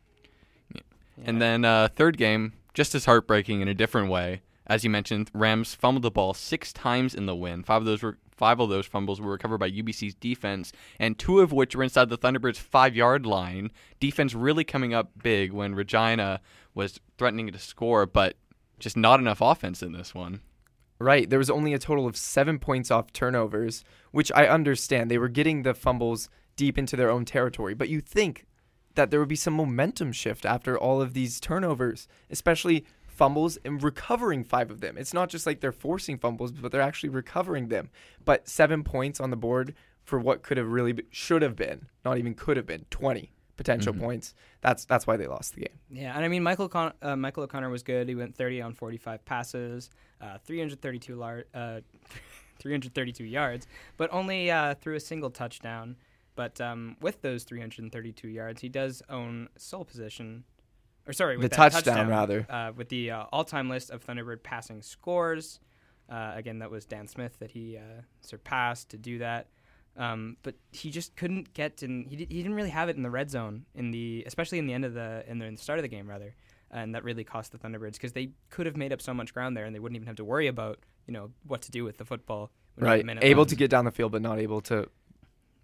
And 1.24 1.42
then 1.42 1.64
uh, 1.66 1.88
third 1.96 2.18
game, 2.18 2.54
just 2.74 2.94
as 2.94 3.06
heartbreaking 3.06 3.62
in 3.62 3.68
a 3.68 3.74
different 3.74 4.10
way. 4.10 4.42
As 4.68 4.84
you 4.84 4.90
mentioned, 4.90 5.30
Rams 5.34 5.76
fumbled 5.76 6.04
the 6.04 6.12
ball 6.12 6.34
six 6.34 6.74
times 6.74 7.14
in 7.14 7.26
the 7.26 7.36
win. 7.36 7.64
Five 7.64 7.84
of 7.84 7.86
those 7.86 8.02
were 8.02 8.18
five 8.36 8.60
of 8.60 8.70
those 8.70 8.86
fumbles 8.86 9.22
were 9.22 9.32
recovered 9.32 9.60
by 9.60 9.72
UBC's 9.72 10.16
defense, 10.16 10.74
and 11.00 11.18
two 11.18 11.40
of 11.40 11.54
which 11.54 11.76
were 11.76 11.84
inside 11.84 12.10
the 12.10 12.18
Thunderbirds' 12.18 12.58
five-yard 12.58 13.26
line. 13.26 13.72
Defense 14.00 14.34
really 14.34 14.66
coming 14.66 14.94
up 14.94 15.12
big 15.24 15.54
when 15.54 15.74
Regina 15.74 16.42
was 16.74 17.00
threatening 17.18 17.50
to 17.52 17.60
score, 17.60 18.06
but 18.06 18.36
just 18.78 18.98
not 18.98 19.22
enough 19.22 19.40
offense 19.40 19.82
in 19.82 19.94
this 19.94 20.14
one. 20.14 20.42
Right. 21.00 21.30
There 21.30 21.40
was 21.40 21.50
only 21.50 21.74
a 21.74 21.80
total 21.80 22.08
of 22.08 22.18
seven 22.18 22.60
points 22.60 22.90
off 22.90 23.12
turnovers, 23.12 23.84
which 24.12 24.32
I 24.34 24.48
understand. 24.48 25.12
They 25.12 25.18
were 25.18 25.28
getting 25.28 25.64
the 25.64 25.74
fumbles 25.74 26.30
deep 26.56 26.78
into 26.78 26.96
their 26.96 27.10
own 27.10 27.26
territory. 27.26 27.74
But 27.74 27.90
you 27.90 28.00
think 28.00 28.46
that 28.96 29.12
there 29.12 29.20
would 29.20 29.30
be 29.30 29.36
some 29.36 29.54
momentum 29.54 30.14
shift 30.14 30.46
after 30.46 30.78
all 30.78 31.02
of 31.02 31.14
these 31.14 31.40
turnovers, 31.42 32.08
especially 32.30 32.86
fumbles 33.16 33.58
and 33.66 33.82
recovering 33.82 34.44
five 34.44 34.70
of 34.70 34.82
them. 34.82 34.98
It's 34.98 35.14
not 35.14 35.30
just 35.30 35.46
like 35.46 35.62
they're 35.62 35.72
forcing 35.72 36.18
fumbles, 36.18 36.52
but 36.52 36.72
they're 36.72 36.82
actually 36.82 37.10
recovering 37.10 37.70
them. 37.70 37.90
But 38.24 38.48
seven 38.48 38.84
points 38.84 39.20
on 39.20 39.30
the 39.30 39.38
board 39.38 39.74
for 40.04 40.20
what 40.20 40.44
could 40.44 40.58
have 40.58 40.68
really 40.68 40.92
be, 40.92 41.04
should 41.10 41.42
have 41.42 41.56
been, 41.56 41.88
not 42.04 42.18
even 42.18 42.34
could 42.36 42.58
have 42.58 42.66
been, 42.66 42.86
20 42.92 43.32
potential 43.58 43.94
Mhm. 43.94 44.00
points. 44.02 44.34
That's 44.62 44.84
that's 44.86 45.08
why 45.08 45.16
they 45.18 45.28
lost 45.28 45.56
the 45.56 45.62
game. 45.62 45.80
Yeah, 45.90 46.14
and 46.16 46.26
I 46.26 46.28
mean 46.28 46.44
Michael 46.44 46.68
Con- 46.68 46.94
uh, 47.02 47.16
Michael 47.16 47.44
O'Connor 47.44 47.70
was 47.70 47.84
good. 47.84 48.10
He 48.10 48.16
went 48.16 48.36
30 48.36 48.62
on 48.62 48.74
45 48.74 49.24
passes, 49.24 49.90
uh, 50.20 50.38
332 50.40 51.16
lar- 51.16 51.46
uh, 51.54 51.80
332 52.60 53.24
yards, 53.24 53.66
but 53.98 54.12
only 54.14 54.52
uh, 54.52 54.76
threw 54.76 54.96
a 54.96 55.00
single 55.00 55.30
touchdown. 55.30 55.96
But 56.36 56.60
um, 56.60 56.98
with 57.00 57.22
those 57.22 57.46
332 57.46 58.28
yards, 58.28 58.60
he 58.62 58.68
does 58.68 59.02
own 59.10 59.48
sole 59.58 59.86
position, 59.86 60.44
or 61.08 61.14
sorry, 61.14 61.38
with 61.38 61.52
The 61.52 61.58
that 61.58 61.72
touchdown, 61.72 62.08
rather. 62.08 62.46
uh, 62.50 62.72
with 62.76 62.90
the 62.90 63.12
uh, 63.12 63.24
all-time 63.32 63.70
list 63.70 63.90
of 63.92 64.06
Thunderbird 64.06 64.44
passing 64.44 64.82
scores. 64.82 65.60
Uh, 66.10 66.34
again, 66.36 66.60
that 66.60 66.70
was 66.70 66.86
Dan 66.86 67.08
Smith 67.08 67.38
that 67.40 67.52
he 67.52 67.78
uh, 67.78 68.02
surpassed 68.22 68.90
to 68.90 68.98
do 68.98 69.18
that. 69.20 69.48
Um, 69.98 70.38
but 70.44 70.56
he 70.72 70.92
just 70.92 71.16
couldn't 71.16 71.54
get 71.54 71.82
in. 71.82 72.06
He, 72.10 72.16
di- 72.18 72.28
he 72.30 72.38
didn't 72.44 72.56
really 72.56 72.70
have 72.70 72.90
it 72.90 72.98
in 72.98 73.02
the 73.04 73.10
red 73.10 73.30
zone 73.32 73.66
in 73.74 73.92
the, 73.92 74.24
especially 74.28 74.60
in 74.60 74.68
the 74.68 74.74
end 74.74 74.84
of 74.86 74.94
the 74.94 75.24
in 75.28 75.40
the, 75.40 75.46
in 75.46 75.56
the 75.56 75.62
start 75.62 75.80
of 75.80 75.84
the 75.84 75.88
game 75.90 76.08
rather, 76.10 76.36
and 76.70 76.94
that 76.94 77.04
really 77.06 77.24
cost 77.24 77.54
the 77.54 77.58
Thunderbirds 77.58 77.94
because 77.94 78.12
they 78.12 78.32
could 78.50 78.66
have 78.66 78.76
made 78.76 78.92
up 78.92 79.02
so 79.02 79.14
much 79.14 79.34
ground 79.34 79.56
there 79.56 79.64
and 79.64 79.74
they 79.74 79.80
wouldn't 79.80 79.96
even 79.96 80.08
have 80.08 80.18
to 80.18 80.26
worry 80.26 80.48
about 80.48 80.80
you 81.08 81.14
know 81.14 81.32
what 81.48 81.62
to 81.62 81.72
do 81.72 81.86
with 81.86 81.98
the 81.98 82.04
football. 82.06 82.52
when 82.76 82.86
you 82.86 82.90
have 82.92 83.00
a 83.08 83.14
Right. 83.16 83.24
Able 83.24 83.46
to 83.46 83.56
get 83.56 83.70
down 83.72 83.86
the 83.86 83.92
field, 83.92 84.12
but 84.12 84.22
not 84.22 84.38
able 84.38 84.60
to 84.62 84.90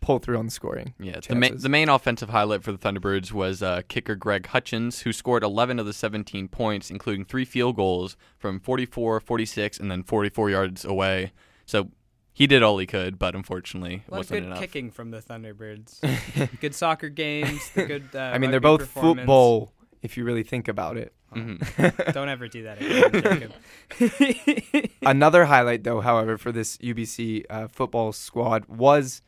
pull 0.02 0.20
through 0.20 0.38
on 0.38 0.46
the 0.46 0.52
scoring. 0.52 0.94
Yeah, 1.00 1.20
the, 1.28 1.36
ma- 1.36 1.50
the 1.54 1.70
main 1.70 1.88
offensive 1.90 2.30
highlight 2.30 2.64
for 2.64 2.72
the 2.72 2.78
Thunderbirds 2.78 3.32
was 3.32 3.64
uh, 3.64 3.82
kicker 3.88 4.16
Greg 4.16 4.48
Hutchins, 4.48 5.02
who 5.02 5.14
scored 5.14 5.44
11 5.44 5.80
of 5.80 5.86
the 5.86 5.94
17 5.94 6.48
points, 6.50 6.90
including 6.92 7.24
three 7.24 7.46
field 7.46 7.76
goals 7.78 8.18
from 8.38 8.60
44, 8.60 9.20
46, 9.20 9.80
and 9.80 9.90
then 9.90 10.04
44 10.04 10.50
yards 10.50 10.84
away. 10.84 11.32
So 11.66 11.90
he 12.34 12.48
did 12.48 12.64
all 12.64 12.78
he 12.80 12.88
could, 12.88 13.20
but 13.20 13.36
unfortunately, 13.36 14.04
A 14.08 14.12
lot 14.12 14.18
of 14.18 14.18
wasn't 14.18 14.40
good 14.42 14.46
enough. 14.48 14.60
kicking 14.60 14.90
from 14.92 15.12
the 15.12 15.20
Thunderbirds. 15.22 16.60
good 16.62 16.74
soccer 16.76 17.10
games. 17.10 17.70
The 17.76 17.86
good. 17.86 18.10
Uh, 18.16 18.20
I 18.20 18.38
mean, 18.40 18.52
they're 18.52 18.60
both 18.60 18.88
football 18.90 19.72
if 20.02 20.18
you 20.18 20.24
really 20.24 20.44
think 20.44 20.68
about 20.68 20.98
it. 20.98 21.14
Mhm. 21.36 22.14
Don't 22.14 22.28
ever 22.28 22.48
do 22.50 22.64
that 22.64 22.82
again, 22.82 23.52
Jacob. 24.00 24.92
Another 25.02 25.46
highlight, 25.46 25.84
though, 25.84 26.02
however, 26.02 26.38
for 26.38 26.52
this 26.52 26.78
UBC 26.78 27.46
uh, 27.50 27.68
football 27.68 28.12
squad 28.12 28.66
was 28.66 29.22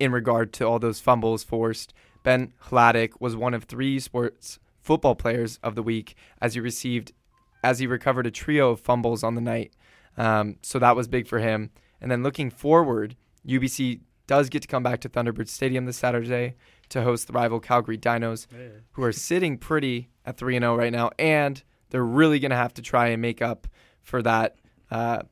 in 0.00 0.10
regard 0.10 0.52
to 0.54 0.64
all 0.64 0.80
those 0.80 0.98
fumbles 0.98 1.44
forced. 1.44 1.92
Ben 2.24 2.52
Hladik 2.64 3.12
was 3.20 3.36
one 3.36 3.54
of 3.54 3.64
three 3.64 4.00
sports 4.00 4.58
football 4.82 5.14
players 5.14 5.58
of 5.62 5.74
the 5.74 5.82
week 5.82 6.16
as 6.40 6.54
he 6.54 6.60
received, 6.60 7.12
as 7.62 7.78
he 7.78 7.86
recovered 7.86 8.26
a 8.26 8.30
trio 8.30 8.70
of 8.70 8.80
fumbles 8.80 9.22
on 9.22 9.34
the 9.36 9.40
night. 9.40 9.74
Um, 10.16 10.56
so 10.62 10.78
that 10.78 10.96
was 10.96 11.06
big 11.06 11.28
for 11.28 11.38
him. 11.38 11.70
And 12.00 12.10
then 12.10 12.22
looking 12.22 12.50
forward, 12.50 13.14
UBC 13.46 14.00
does 14.26 14.48
get 14.48 14.62
to 14.62 14.68
come 14.68 14.82
back 14.82 15.00
to 15.00 15.08
Thunderbird 15.08 15.48
Stadium 15.48 15.84
this 15.84 15.98
Saturday 15.98 16.54
to 16.88 17.02
host 17.02 17.26
the 17.26 17.32
rival 17.32 17.60
Calgary 17.60 17.98
Dinos, 17.98 18.46
who 18.92 19.02
are 19.02 19.12
sitting 19.12 19.58
pretty 19.58 20.08
at 20.24 20.36
3 20.36 20.58
0 20.58 20.76
right 20.76 20.92
now. 20.92 21.10
And 21.18 21.62
they're 21.90 22.04
really 22.04 22.38
going 22.38 22.50
to 22.50 22.56
have 22.56 22.74
to 22.74 22.82
try 22.82 23.08
and 23.08 23.20
make 23.20 23.42
up 23.42 23.66
for 24.02 24.22
that 24.22 24.56
uh, 24.90 25.22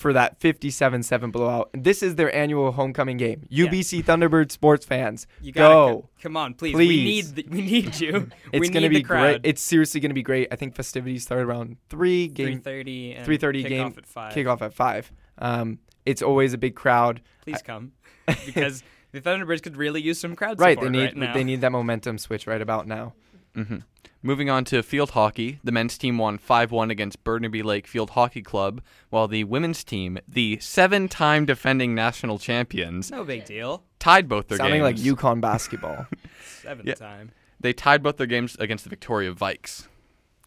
for 0.00 0.14
that 0.14 0.40
57-7 0.40 1.30
blowout. 1.30 1.68
This 1.74 2.02
is 2.02 2.14
their 2.14 2.34
annual 2.34 2.72
homecoming 2.72 3.18
game. 3.18 3.46
UBC 3.52 4.02
Thunderbird 4.02 4.50
sports 4.50 4.86
fans, 4.86 5.26
You 5.42 5.52
gotta 5.52 5.74
go. 5.74 6.00
come, 6.00 6.08
come 6.22 6.36
on, 6.38 6.54
please. 6.54 6.74
We 6.74 6.88
need 6.88 7.04
Please. 7.26 7.32
the, 7.34 7.46
we 7.50 7.60
need 7.60 8.00
you. 8.00 8.28
It's 8.52 8.70
gonna 8.70 8.88
be 8.88 9.02
crowd. 9.02 9.20
great. 9.20 9.40
It's 9.44 9.60
seriously 9.60 10.00
gonna 10.00 10.14
be 10.14 10.22
great. 10.22 10.48
I 10.50 10.56
think 10.56 10.74
festivities 10.74 11.22
start 11.22 11.42
around 11.42 11.76
three. 11.90 12.28
Three 12.28 12.46
Game 12.52 12.60
thirty 12.62 13.12
and 13.14 13.26
three 13.26 13.36
thirty 13.36 13.62
kick 13.62 13.68
game 13.70 13.86
off 13.86 13.98
at 13.98 14.06
five. 14.06 14.32
kickoff 14.32 14.62
at 14.62 14.72
five. 14.72 15.12
Um, 15.38 15.78
it's 16.06 16.22
always 16.22 16.54
a 16.54 16.58
big 16.58 16.74
crowd. 16.74 17.20
Please 17.42 17.60
come 17.62 17.92
because 18.46 18.82
the 19.12 19.20
Thunderbirds 19.20 19.62
could 19.62 19.76
really 19.76 20.00
use 20.00 20.18
some 20.18 20.34
crowd 20.34 20.58
Right, 20.58 20.76
support 20.78 20.92
they 20.92 20.98
need 20.98 21.04
right 21.04 21.16
now. 21.16 21.34
they 21.34 21.44
need 21.44 21.60
that 21.60 21.72
momentum 21.72 22.16
switch 22.16 22.46
right 22.46 22.62
about 22.62 22.86
now. 22.86 23.12
hmm 23.54 23.76
Moving 24.22 24.50
on 24.50 24.64
to 24.66 24.82
field 24.82 25.10
hockey, 25.12 25.60
the 25.64 25.72
men's 25.72 25.96
team 25.96 26.18
won 26.18 26.36
5 26.36 26.70
1 26.70 26.90
against 26.90 27.24
Burnaby 27.24 27.62
Lake 27.62 27.86
Field 27.86 28.10
Hockey 28.10 28.42
Club, 28.42 28.82
while 29.08 29.26
the 29.26 29.44
women's 29.44 29.82
team, 29.82 30.18
the 30.28 30.58
seven 30.60 31.08
time 31.08 31.46
defending 31.46 31.94
national 31.94 32.38
champions, 32.38 33.10
no 33.10 33.24
big 33.24 33.46
deal. 33.46 33.82
tied 33.98 34.28
both 34.28 34.48
their 34.48 34.58
games. 34.58 34.66
Sounding 34.66 34.82
like 34.82 34.96
games. 34.96 35.08
UConn 35.16 35.40
basketball. 35.40 36.06
Seventh 36.62 36.86
Yeah. 36.86 36.94
time. 36.94 37.30
They 37.60 37.72
tied 37.72 38.02
both 38.02 38.18
their 38.18 38.26
games 38.26 38.56
against 38.60 38.84
the 38.84 38.90
Victoria 38.90 39.32
Vikes. 39.32 39.86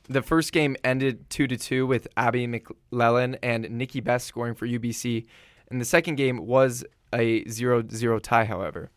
The 0.07 0.21
first 0.21 0.51
game 0.51 0.75
ended 0.83 1.27
two 1.31 1.47
to 1.47 1.57
two 1.57 1.87
with 1.87 2.07
Abby 2.15 2.45
McLellan 2.47 3.39
and 3.41 3.69
Nikki 3.71 4.01
Best 4.01 4.27
scoring 4.27 4.53
for 4.53 4.67
UBC, 4.67 5.25
and 5.69 5.81
the 5.81 5.85
second 5.85 6.15
game 6.15 6.45
was 6.45 6.83
a 7.11 7.43
0-0 7.45 8.19
tie. 8.21 8.45
However, 8.45 8.91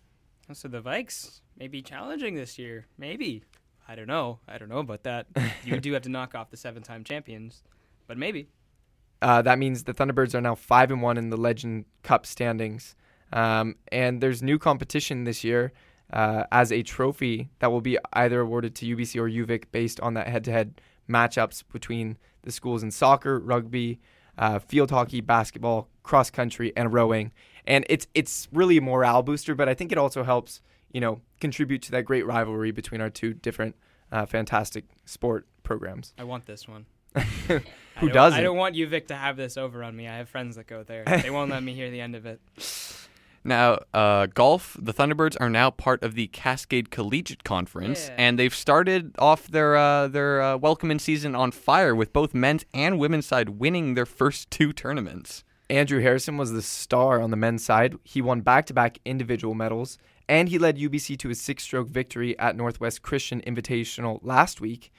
oh, 0.50 0.52
So 0.52 0.68
the 0.68 0.82
Vikes 0.82 1.40
may 1.56 1.68
be 1.68 1.80
challenging 1.80 2.34
this 2.34 2.58
year. 2.58 2.86
Maybe. 2.98 3.42
I 3.88 3.94
don't 3.94 4.07
know. 4.09 4.40
I 4.49 4.59
don't 4.59 4.68
know 4.68 4.79
about 4.79 5.05
that. 5.05 5.27
you 5.64 5.79
do 5.81 5.92
have 5.92 6.03
to 6.03 6.09
knock 6.09 6.35
off 6.35 6.51
the 6.51 6.57
seven-time 6.57 7.05
champions, 7.05 7.62
but 8.07 8.18
maybe. 8.18 8.49
uh, 9.22 9.42
that 9.42 9.59
means 9.59 9.85
the 9.85 9.94
Thunderbirds 9.94 10.35
are 10.35 10.40
now 10.40 10.55
five 10.55 10.90
and 10.90 11.03
one 11.03 11.16
in 11.16 11.31
the 11.31 11.37
Legend 11.37 11.85
Cup 12.03 12.27
standings, 12.27 12.94
um, 13.33 13.77
and 13.90 14.20
there's 14.20 14.42
new 14.42 14.59
competition 14.59 15.25
this 15.25 15.42
year 15.44 15.72
uh, 16.12 16.44
as 16.53 16.70
a 16.72 16.83
trophy 16.83 17.49
that 17.61 17.70
will 17.72 17.81
be 17.81 17.99
either 18.12 18.40
awarded 18.40 18.75
to 18.77 18.96
UBC 18.96 19.16
or 19.20 19.29
UVic 19.29 19.64
based 19.72 20.01
on 20.01 20.14
that 20.14 20.29
head-to-head 20.29 20.81
matchups 21.09 21.62
between 21.72 22.16
the 22.42 22.53
schools 22.53 22.83
in 22.83 22.90
soccer, 22.90 23.38
rugby, 23.40 23.99
uh, 24.38 24.59
field 24.59 24.90
hockey, 24.90 25.20
basketball, 25.20 25.88
cross 26.03 26.31
country, 26.31 26.72
and 26.77 26.92
rowing. 26.92 27.33
And 27.66 27.85
it's 27.88 28.07
it's 28.14 28.46
really 28.53 28.77
a 28.77 28.81
morale 28.81 29.22
booster, 29.22 29.55
but 29.55 29.68
I 29.68 29.75
think 29.75 29.90
it 29.90 29.99
also 29.99 30.22
helps 30.22 30.61
you 30.96 31.00
know 31.02 31.20
contribute 31.42 31.82
to 31.82 31.90
that 31.90 32.06
great 32.06 32.24
rivalry 32.24 32.70
between 32.70 33.02
our 33.02 33.11
two 33.11 33.35
different 33.35 33.76
uh, 34.11 34.24
fantastic 34.24 34.85
sport 35.04 35.46
programs. 35.62 36.14
I 36.16 36.24
want 36.24 36.46
this 36.46 36.66
one. 36.66 36.87
Who 37.48 37.61
I 38.09 38.12
doesn't? 38.12 38.40
I 38.40 38.42
don't 38.42 38.56
want 38.56 38.76
UVic, 38.76 39.09
to 39.09 39.14
have 39.14 39.37
this 39.37 39.59
over 39.59 39.85
on 39.85 39.94
me. 39.94 40.09
I 40.09 40.16
have 40.16 40.30
friends 40.30 40.56
that 40.56 40.66
go 40.66 40.85
there. 40.85 41.04
They 41.04 41.28
won't 41.28 41.50
let 41.50 41.62
me 41.62 41.74
hear 41.74 41.90
the 41.90 42.00
end 42.00 42.16
of 42.16 42.24
it. 42.24 42.40
Now, 43.44 43.78
uh, 43.94 44.26
golf, 44.26 44.76
the 44.76 44.92
Thunderbirds 44.92 45.37
are 45.38 45.48
now 45.48 45.70
part 45.70 46.02
of 46.02 46.16
the 46.16 46.26
Cascade 46.26 46.90
Collegiate 46.90 47.44
Conference, 47.44 48.09
Yeah. 48.09 48.16
and 48.18 48.37
they've 48.40 48.52
started 48.52 49.14
off 49.20 49.46
their 49.46 49.76
uh, 49.76 50.09
their 50.09 50.42
uh, 50.42 50.56
welcoming 50.56 50.98
season 50.98 51.37
on 51.37 51.52
fire 51.52 51.94
with 51.94 52.12
both 52.12 52.35
men's 52.35 52.64
and 52.74 52.98
women's 52.98 53.26
side 53.26 53.50
winning 53.50 53.94
their 53.94 54.04
first 54.04 54.50
two 54.50 54.72
tournaments. 54.72 55.44
Andrew 55.70 56.00
Harrison 56.00 56.37
was 56.37 56.50
the 56.50 56.62
star 56.62 57.20
on 57.20 57.30
the 57.30 57.37
men's 57.37 57.64
side. 57.64 57.94
He 58.02 58.20
won 58.20 58.40
back 58.40 58.66
to 58.66 58.74
back 58.74 58.98
individual 59.04 59.54
medals, 59.54 59.96
and 60.28 60.48
he 60.48 60.58
led 60.58 60.78
UBC 60.78 61.18
to 61.20 61.30
a 61.30 61.34
six 61.34 61.62
stroke 61.64 61.88
victory 61.88 62.38
at 62.38 62.56
Northwest 62.56 63.02
Christian 63.02 63.40
Invitational 63.42 64.18
last 64.22 64.60
week, 64.60 64.92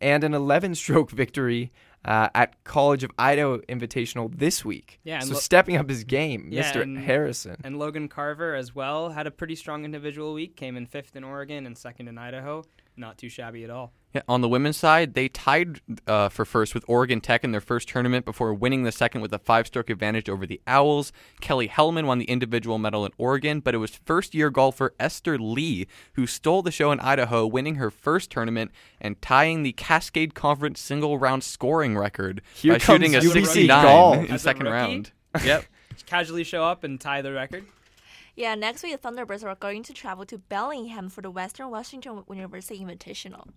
and 0.00 0.24
an 0.24 0.34
11 0.34 0.74
stroke 0.74 1.10
victory 1.22 1.72
uh, 2.04 2.28
at 2.34 2.62
College 2.64 3.04
of 3.04 3.10
Idaho 3.16 3.58
Invitational 3.68 4.36
this 4.36 4.64
week. 4.64 4.98
Yeah, 5.04 5.20
so 5.20 5.34
lo- 5.34 5.38
stepping 5.40 5.76
up 5.76 5.88
his 5.88 6.02
game, 6.02 6.48
Yeah, 6.50 6.62
Mr. 6.72 6.82
and- 6.82 6.98
Harrison. 6.98 7.56
And 7.62 7.78
Logan 7.78 8.08
Carver 8.08 8.54
as 8.56 8.74
well 8.74 9.10
had 9.10 9.26
a 9.28 9.30
pretty 9.30 9.54
strong 9.54 9.84
individual 9.84 10.34
week. 10.34 10.56
Came 10.56 10.76
in 10.76 10.86
fifth 10.86 11.14
in 11.14 11.22
Oregon 11.22 11.64
and 11.66 11.78
second 11.78 12.08
in 12.08 12.18
Idaho. 12.18 12.64
Not 12.96 13.18
too 13.18 13.28
shabby 13.28 13.62
at 13.64 13.70
all. 13.70 13.92
Yeah, 14.14 14.22
on 14.28 14.42
the 14.42 14.48
women's 14.48 14.76
side, 14.76 15.14
they 15.14 15.28
tied 15.28 15.80
uh, 16.06 16.28
for 16.28 16.44
first 16.44 16.74
with 16.74 16.84
Oregon 16.86 17.20
Tech 17.22 17.44
in 17.44 17.52
their 17.52 17.62
first 17.62 17.88
tournament 17.88 18.26
before 18.26 18.52
winning 18.52 18.82
the 18.82 18.92
second 18.92 19.22
with 19.22 19.32
a 19.32 19.38
five-stroke 19.38 19.88
advantage 19.88 20.28
over 20.28 20.44
the 20.46 20.60
Owls. 20.66 21.12
Kelly 21.40 21.66
Hellman 21.66 22.04
won 22.06 22.18
the 22.18 22.26
individual 22.26 22.78
medal 22.78 23.06
in 23.06 23.12
Oregon, 23.16 23.60
but 23.60 23.74
it 23.74 23.78
was 23.78 23.96
first-year 24.04 24.50
golfer 24.50 24.94
Esther 25.00 25.38
Lee 25.38 25.86
who 26.12 26.26
stole 26.26 26.60
the 26.60 26.70
show 26.70 26.92
in 26.92 27.00
Idaho, 27.00 27.46
winning 27.46 27.76
her 27.76 27.90
first 27.90 28.30
tournament 28.30 28.70
and 29.00 29.20
tying 29.22 29.62
the 29.62 29.72
Cascade 29.72 30.34
Conference 30.34 30.78
single-round 30.80 31.42
scoring 31.42 31.96
record 31.96 32.42
Here 32.54 32.74
by 32.74 32.78
shooting 32.78 33.14
a 33.14 33.20
comes 33.20 33.32
UBC 33.32 33.44
69 33.46 33.82
golf. 33.82 34.16
in 34.16 34.26
the 34.26 34.32
As 34.32 34.42
second 34.42 34.66
round. 34.66 35.12
Yep. 35.42 35.64
Casually 36.04 36.44
show 36.44 36.62
up 36.62 36.84
and 36.84 37.00
tie 37.00 37.22
the 37.22 37.32
record. 37.32 37.64
Yeah, 38.36 38.54
next 38.54 38.82
week 38.82 39.00
the 39.00 39.08
Thunderbirds 39.08 39.42
are 39.44 39.54
going 39.54 39.82
to 39.84 39.94
travel 39.94 40.26
to 40.26 40.36
Bellingham 40.36 41.08
for 41.08 41.22
the 41.22 41.30
Western 41.30 41.70
Washington 41.70 42.22
University 42.28 42.80
Invitational. 42.84 43.48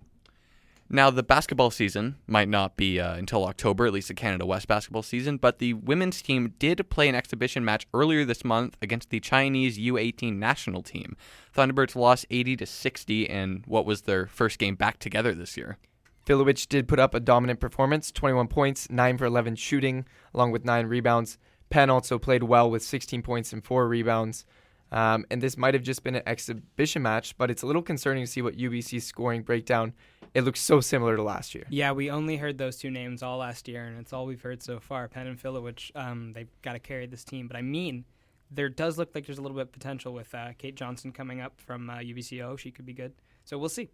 Now, 0.87 1.09
the 1.09 1.23
basketball 1.23 1.71
season 1.71 2.17
might 2.27 2.47
not 2.47 2.77
be 2.77 2.99
uh, 2.99 3.15
until 3.15 3.45
October, 3.45 3.87
at 3.87 3.93
least 3.93 4.07
the 4.07 4.13
Canada 4.13 4.45
West 4.45 4.67
basketball 4.67 5.01
season, 5.01 5.37
but 5.37 5.57
the 5.57 5.73
women's 5.73 6.21
team 6.21 6.53
did 6.59 6.87
play 6.91 7.09
an 7.09 7.15
exhibition 7.15 7.65
match 7.65 7.87
earlier 7.91 8.23
this 8.23 8.45
month 8.45 8.77
against 8.83 9.09
the 9.09 9.19
Chinese 9.19 9.79
U18 9.79 10.35
national 10.37 10.83
team. 10.83 11.17
Thunderbirds 11.55 11.95
lost 11.95 12.27
80 12.29 12.57
to 12.57 12.65
60 12.67 13.23
in 13.23 13.63
what 13.65 13.85
was 13.85 14.03
their 14.03 14.27
first 14.27 14.59
game 14.59 14.75
back 14.75 14.99
together 14.99 15.33
this 15.33 15.57
year. 15.57 15.79
Filowich 16.25 16.67
did 16.67 16.87
put 16.87 16.99
up 16.99 17.15
a 17.15 17.19
dominant 17.19 17.59
performance 17.59 18.11
21 18.11 18.47
points, 18.47 18.89
9 18.89 19.17
for 19.17 19.25
11 19.25 19.55
shooting, 19.55 20.05
along 20.35 20.51
with 20.51 20.65
9 20.65 20.85
rebounds. 20.85 21.39
Penn 21.71 21.89
also 21.89 22.19
played 22.19 22.43
well 22.43 22.69
with 22.69 22.83
16 22.83 23.23
points 23.23 23.51
and 23.51 23.63
4 23.63 23.87
rebounds. 23.87 24.45
Um, 24.91 25.25
and 25.31 25.41
this 25.41 25.57
might 25.57 25.73
have 25.73 25.83
just 25.83 26.03
been 26.03 26.15
an 26.15 26.23
exhibition 26.25 27.01
match, 27.01 27.37
but 27.37 27.51
it's 27.51 27.63
a 27.63 27.67
little 27.67 27.81
concerning 27.81 28.23
to 28.23 28.31
see 28.31 28.41
what 28.41 28.55
UBC's 28.55 29.03
scoring 29.03 29.41
breakdown. 29.41 29.93
It 30.33 30.43
looks 30.43 30.59
so 30.59 30.81
similar 30.81 31.15
to 31.15 31.23
last 31.23 31.55
year. 31.55 31.65
Yeah, 31.69 31.93
we 31.93 32.11
only 32.11 32.37
heard 32.37 32.57
those 32.57 32.77
two 32.77 32.91
names 32.91 33.23
all 33.23 33.37
last 33.37 33.67
year, 33.67 33.85
and 33.85 33.97
it's 33.97 34.11
all 34.11 34.25
we've 34.25 34.41
heard 34.41 34.61
so 34.61 34.79
far. 34.79 35.07
Penn 35.07 35.27
and 35.27 35.41
Filowich, 35.41 35.91
um, 35.95 36.33
they've 36.33 36.49
got 36.61 36.73
to 36.73 36.79
carry 36.79 37.07
this 37.07 37.23
team. 37.23 37.47
But 37.47 37.55
I 37.55 37.61
mean, 37.61 38.03
there 38.51 38.69
does 38.69 38.97
look 38.97 39.15
like 39.15 39.25
there's 39.25 39.37
a 39.37 39.41
little 39.41 39.55
bit 39.55 39.63
of 39.63 39.71
potential 39.71 40.13
with 40.13 40.33
uh, 40.35 40.49
Kate 40.57 40.75
Johnson 40.75 41.11
coming 41.11 41.41
up 41.41 41.59
from 41.61 41.89
uh, 41.89 41.97
UBCO. 41.97 42.59
She 42.59 42.71
could 42.71 42.85
be 42.85 42.93
good. 42.93 43.13
So 43.45 43.57
we'll 43.57 43.69
see. 43.69 43.89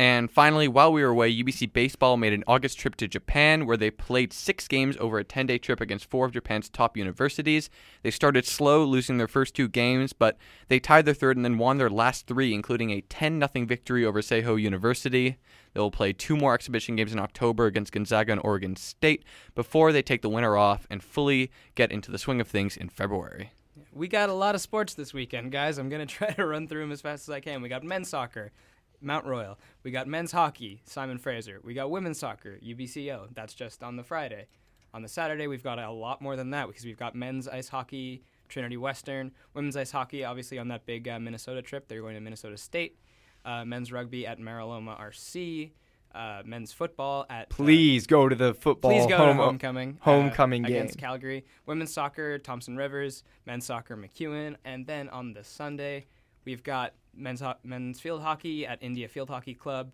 And 0.00 0.30
finally, 0.30 0.68
while 0.68 0.92
we 0.92 1.02
were 1.02 1.08
away, 1.08 1.34
UBC 1.34 1.72
Baseball 1.72 2.16
made 2.16 2.32
an 2.32 2.44
August 2.46 2.78
trip 2.78 2.94
to 2.96 3.08
Japan 3.08 3.66
where 3.66 3.76
they 3.76 3.90
played 3.90 4.32
six 4.32 4.68
games 4.68 4.96
over 5.00 5.18
a 5.18 5.24
10 5.24 5.46
day 5.46 5.58
trip 5.58 5.80
against 5.80 6.08
four 6.08 6.24
of 6.24 6.32
Japan's 6.32 6.68
top 6.68 6.96
universities. 6.96 7.68
They 8.02 8.12
started 8.12 8.46
slow, 8.46 8.84
losing 8.84 9.18
their 9.18 9.26
first 9.26 9.56
two 9.56 9.66
games, 9.66 10.12
but 10.12 10.36
they 10.68 10.78
tied 10.78 11.04
their 11.04 11.14
third 11.14 11.36
and 11.36 11.44
then 11.44 11.58
won 11.58 11.78
their 11.78 11.90
last 11.90 12.28
three, 12.28 12.54
including 12.54 12.90
a 12.90 13.00
10 13.00 13.40
0 13.40 13.66
victory 13.66 14.04
over 14.04 14.20
Seiho 14.20 14.60
University. 14.60 15.36
They 15.74 15.80
will 15.80 15.90
play 15.90 16.12
two 16.12 16.36
more 16.36 16.54
exhibition 16.54 16.94
games 16.94 17.12
in 17.12 17.18
October 17.18 17.66
against 17.66 17.92
Gonzaga 17.92 18.32
and 18.32 18.40
Oregon 18.44 18.76
State 18.76 19.24
before 19.56 19.90
they 19.90 20.02
take 20.02 20.22
the 20.22 20.28
winter 20.28 20.56
off 20.56 20.86
and 20.88 21.02
fully 21.02 21.50
get 21.74 21.90
into 21.90 22.12
the 22.12 22.18
swing 22.18 22.40
of 22.40 22.46
things 22.46 22.76
in 22.76 22.88
February. 22.88 23.52
We 23.92 24.06
got 24.06 24.28
a 24.28 24.34
lot 24.34 24.54
of 24.54 24.60
sports 24.60 24.94
this 24.94 25.12
weekend, 25.12 25.50
guys. 25.50 25.76
I'm 25.76 25.88
going 25.88 26.06
to 26.06 26.14
try 26.14 26.30
to 26.30 26.46
run 26.46 26.68
through 26.68 26.82
them 26.82 26.92
as 26.92 27.00
fast 27.00 27.28
as 27.28 27.32
I 27.32 27.40
can. 27.40 27.62
We 27.62 27.68
got 27.68 27.82
men's 27.82 28.08
soccer, 28.08 28.52
Mount 29.00 29.26
Royal. 29.26 29.58
We 29.82 29.90
got 29.90 30.06
men's 30.06 30.32
hockey, 30.32 30.82
Simon 30.84 31.18
Fraser. 31.18 31.60
We 31.62 31.74
got 31.74 31.90
women's 31.90 32.18
soccer, 32.18 32.58
UBCO. 32.64 33.28
That's 33.34 33.54
just 33.54 33.82
on 33.82 33.96
the 33.96 34.02
Friday. 34.02 34.46
On 34.94 35.02
the 35.02 35.08
Saturday, 35.08 35.46
we've 35.46 35.62
got 35.62 35.78
a 35.78 35.90
lot 35.90 36.20
more 36.22 36.34
than 36.36 36.50
that 36.50 36.66
because 36.66 36.84
we've 36.84 36.96
got 36.98 37.14
men's 37.14 37.46
ice 37.46 37.68
hockey, 37.68 38.22
Trinity 38.48 38.76
Western. 38.76 39.32
Women's 39.54 39.76
ice 39.76 39.90
hockey, 39.90 40.24
obviously, 40.24 40.58
on 40.58 40.68
that 40.68 40.86
big 40.86 41.06
uh, 41.08 41.18
Minnesota 41.18 41.60
trip. 41.62 41.88
They're 41.88 42.00
going 42.00 42.14
to 42.14 42.20
Minnesota 42.20 42.56
State. 42.56 42.98
Uh, 43.44 43.64
men's 43.64 43.92
rugby 43.92 44.26
at 44.26 44.38
Meraloma 44.40 44.98
RC. 45.00 45.70
Uh, 46.14 46.40
men's 46.44 46.72
football 46.72 47.26
at. 47.28 47.42
uh, 47.42 47.44
Please 47.50 48.06
go 48.06 48.28
to 48.30 48.34
the 48.34 48.54
football 48.54 48.90
Please 48.90 49.06
go 49.06 49.18
home 49.18 49.36
to 49.36 49.42
homecoming. 49.44 49.98
uh, 50.00 50.04
homecoming 50.04 50.62
game. 50.62 50.72
against 50.76 50.98
Calgary. 50.98 51.44
Women's 51.66 51.92
soccer, 51.92 52.38
Thompson 52.38 52.76
Rivers. 52.76 53.22
Men's 53.46 53.66
soccer, 53.66 53.94
MacEwan. 53.96 54.56
And 54.64 54.86
then 54.86 55.10
on 55.10 55.34
the 55.34 55.44
Sunday, 55.44 56.06
we've 56.46 56.62
got 56.62 56.94
men's 57.18 57.40
ho- 57.40 57.54
men's 57.64 58.00
field 58.00 58.22
hockey 58.22 58.66
at 58.66 58.82
India 58.82 59.08
Field 59.08 59.28
Hockey 59.28 59.54
Club. 59.54 59.92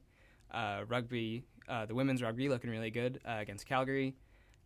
Uh, 0.50 0.84
rugby, 0.87 1.42
uh, 1.68 1.84
the 1.87 1.94
women's 1.94 2.22
rugby 2.22 2.48
looking 2.48 2.70
really 2.70 2.90
good 2.90 3.20
uh, 3.26 3.38
against 3.40 3.66
Calgary, 3.66 4.14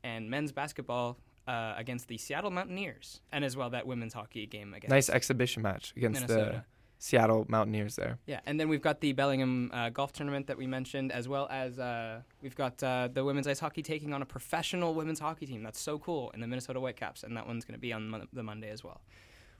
and 0.04 0.28
men's 0.28 0.52
basketball 0.52 1.18
uh, 1.46 1.72
against 1.78 2.08
the 2.08 2.18
Seattle 2.18 2.50
Mountaineers, 2.50 3.20
and 3.32 3.42
as 3.44 3.56
well 3.56 3.70
that 3.70 3.86
women's 3.86 4.12
hockey 4.12 4.46
game 4.46 4.74
against 4.74 4.90
Nice 4.90 5.08
exhibition 5.08 5.62
match 5.62 5.94
against 5.96 6.26
the 6.26 6.62
Seattle 6.98 7.46
Mountaineers 7.48 7.96
there. 7.96 8.18
Yeah, 8.26 8.40
and 8.44 8.60
then 8.60 8.68
we've 8.68 8.82
got 8.82 9.00
the 9.00 9.12
Bellingham 9.12 9.70
uh, 9.72 9.88
golf 9.88 10.12
tournament 10.12 10.46
that 10.48 10.58
we 10.58 10.66
mentioned, 10.66 11.10
as 11.10 11.26
well 11.26 11.46
as 11.50 11.78
uh, 11.78 12.20
we've 12.42 12.56
got 12.56 12.82
uh, 12.82 13.08
the 13.10 13.24
women's 13.24 13.46
ice 13.46 13.60
hockey 13.60 13.82
taking 13.82 14.12
on 14.12 14.20
a 14.20 14.26
professional 14.26 14.92
women's 14.94 15.20
hockey 15.20 15.46
team. 15.46 15.62
That's 15.62 15.80
so 15.80 15.98
cool 15.98 16.30
in 16.34 16.40
the 16.40 16.46
Minnesota 16.46 16.80
Whitecaps, 16.80 17.22
and 17.22 17.34
that 17.36 17.46
one's 17.46 17.64
going 17.64 17.76
to 17.76 17.80
be 17.80 17.92
on 17.94 18.10
mon- 18.10 18.28
the 18.32 18.42
Monday 18.42 18.68
as 18.68 18.84
well. 18.84 19.00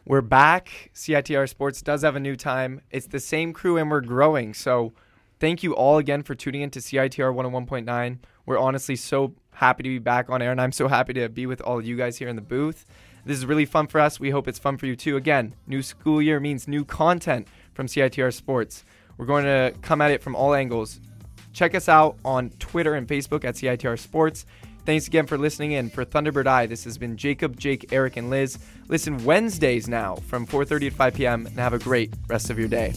We're 0.09 0.23
back. 0.23 0.91
CITR 0.95 1.47
Sports 1.51 1.83
does 1.83 2.01
have 2.01 2.17
a 2.17 2.21
new 2.21 2.35
time. 2.35 2.81
It's 2.91 3.09
the 3.09 3.21
same 3.21 3.53
crew 3.53 3.77
and 3.77 3.91
we're 3.91 4.01
growing. 4.01 4.55
So 4.55 4.95
thank 5.39 5.63
you 5.63 5.75
all 5.75 5.99
again 5.99 6.23
for 6.23 6.35
tuning 6.35 6.63
in 6.63 6.71
to 6.71 6.79
CITR 6.79 7.35
101.9. 7.35 8.19
We're 8.47 8.59
honestly 8.59 8.97
so 8.97 9.35
happy 9.51 9.83
to 9.83 9.89
be 9.91 9.99
back 9.99 10.31
on 10.31 10.41
air, 10.41 10.51
and 10.51 10.63
I'm 10.63 10.73
so 10.73 10.89
happy 10.89 11.13
to 11.13 11.29
be 11.29 11.45
with 11.45 11.61
all 11.61 11.79
of 11.79 11.85
you 11.85 11.95
guys 11.95 12.17
here 12.17 12.29
in 12.29 12.37
the 12.37 12.41
booth. 12.43 12.87
This 13.27 13.37
is 13.37 13.45
really 13.45 13.67
fun 13.67 13.87
for 13.87 14.01
us. 14.01 14.19
We 14.19 14.31
hope 14.31 14.49
it's 14.49 14.59
fun 14.59 14.79
for 14.79 14.87
you 14.87 14.97
too. 14.97 15.19
Again, 15.19 15.55
new 15.67 15.83
school 15.83 16.23
year 16.23 16.41
means 16.41 16.67
new 16.67 16.87
content 16.87 17.47
from 17.75 17.87
CITR 17.87 18.33
Sports. 18.33 18.87
We're 19.19 19.27
going 19.27 19.45
to 19.45 19.75
come 19.83 20.01
at 20.01 20.11
it 20.11 20.23
from 20.23 20.35
all 20.35 20.55
angles. 20.55 21.01
Check 21.53 21.75
us 21.75 21.87
out 21.87 22.17
on 22.25 22.49
Twitter 22.59 22.95
and 22.95 23.07
Facebook 23.07 23.45
at 23.45 23.57
CITR 23.57 23.99
Sports. 23.99 24.47
Thanks 24.89 25.07
again 25.07 25.27
for 25.27 25.37
listening 25.37 25.73
in. 25.73 25.91
For 25.91 26.03
Thunderbird 26.03 26.47
Eye, 26.47 26.65
this 26.65 26.85
has 26.85 26.97
been 26.97 27.19
Jacob, 27.19 27.61
Jake, 27.61 27.93
Eric, 27.93 28.17
and 28.17 28.31
Liz. 28.31 28.59
Listen 28.89 29.23
Wednesdays 29.23 29.87
now 29.87 30.17
from 30.17 30.47
4:30 30.47 30.81
to 30.81 30.91
5 30.93 31.13
p.m. 31.13 31.45
and 31.45 31.59
have 31.59 31.75
a 31.75 31.79
great 31.79 32.15
rest 32.27 32.49
of 32.49 32.59
your 32.59 32.69
day. 32.69 32.95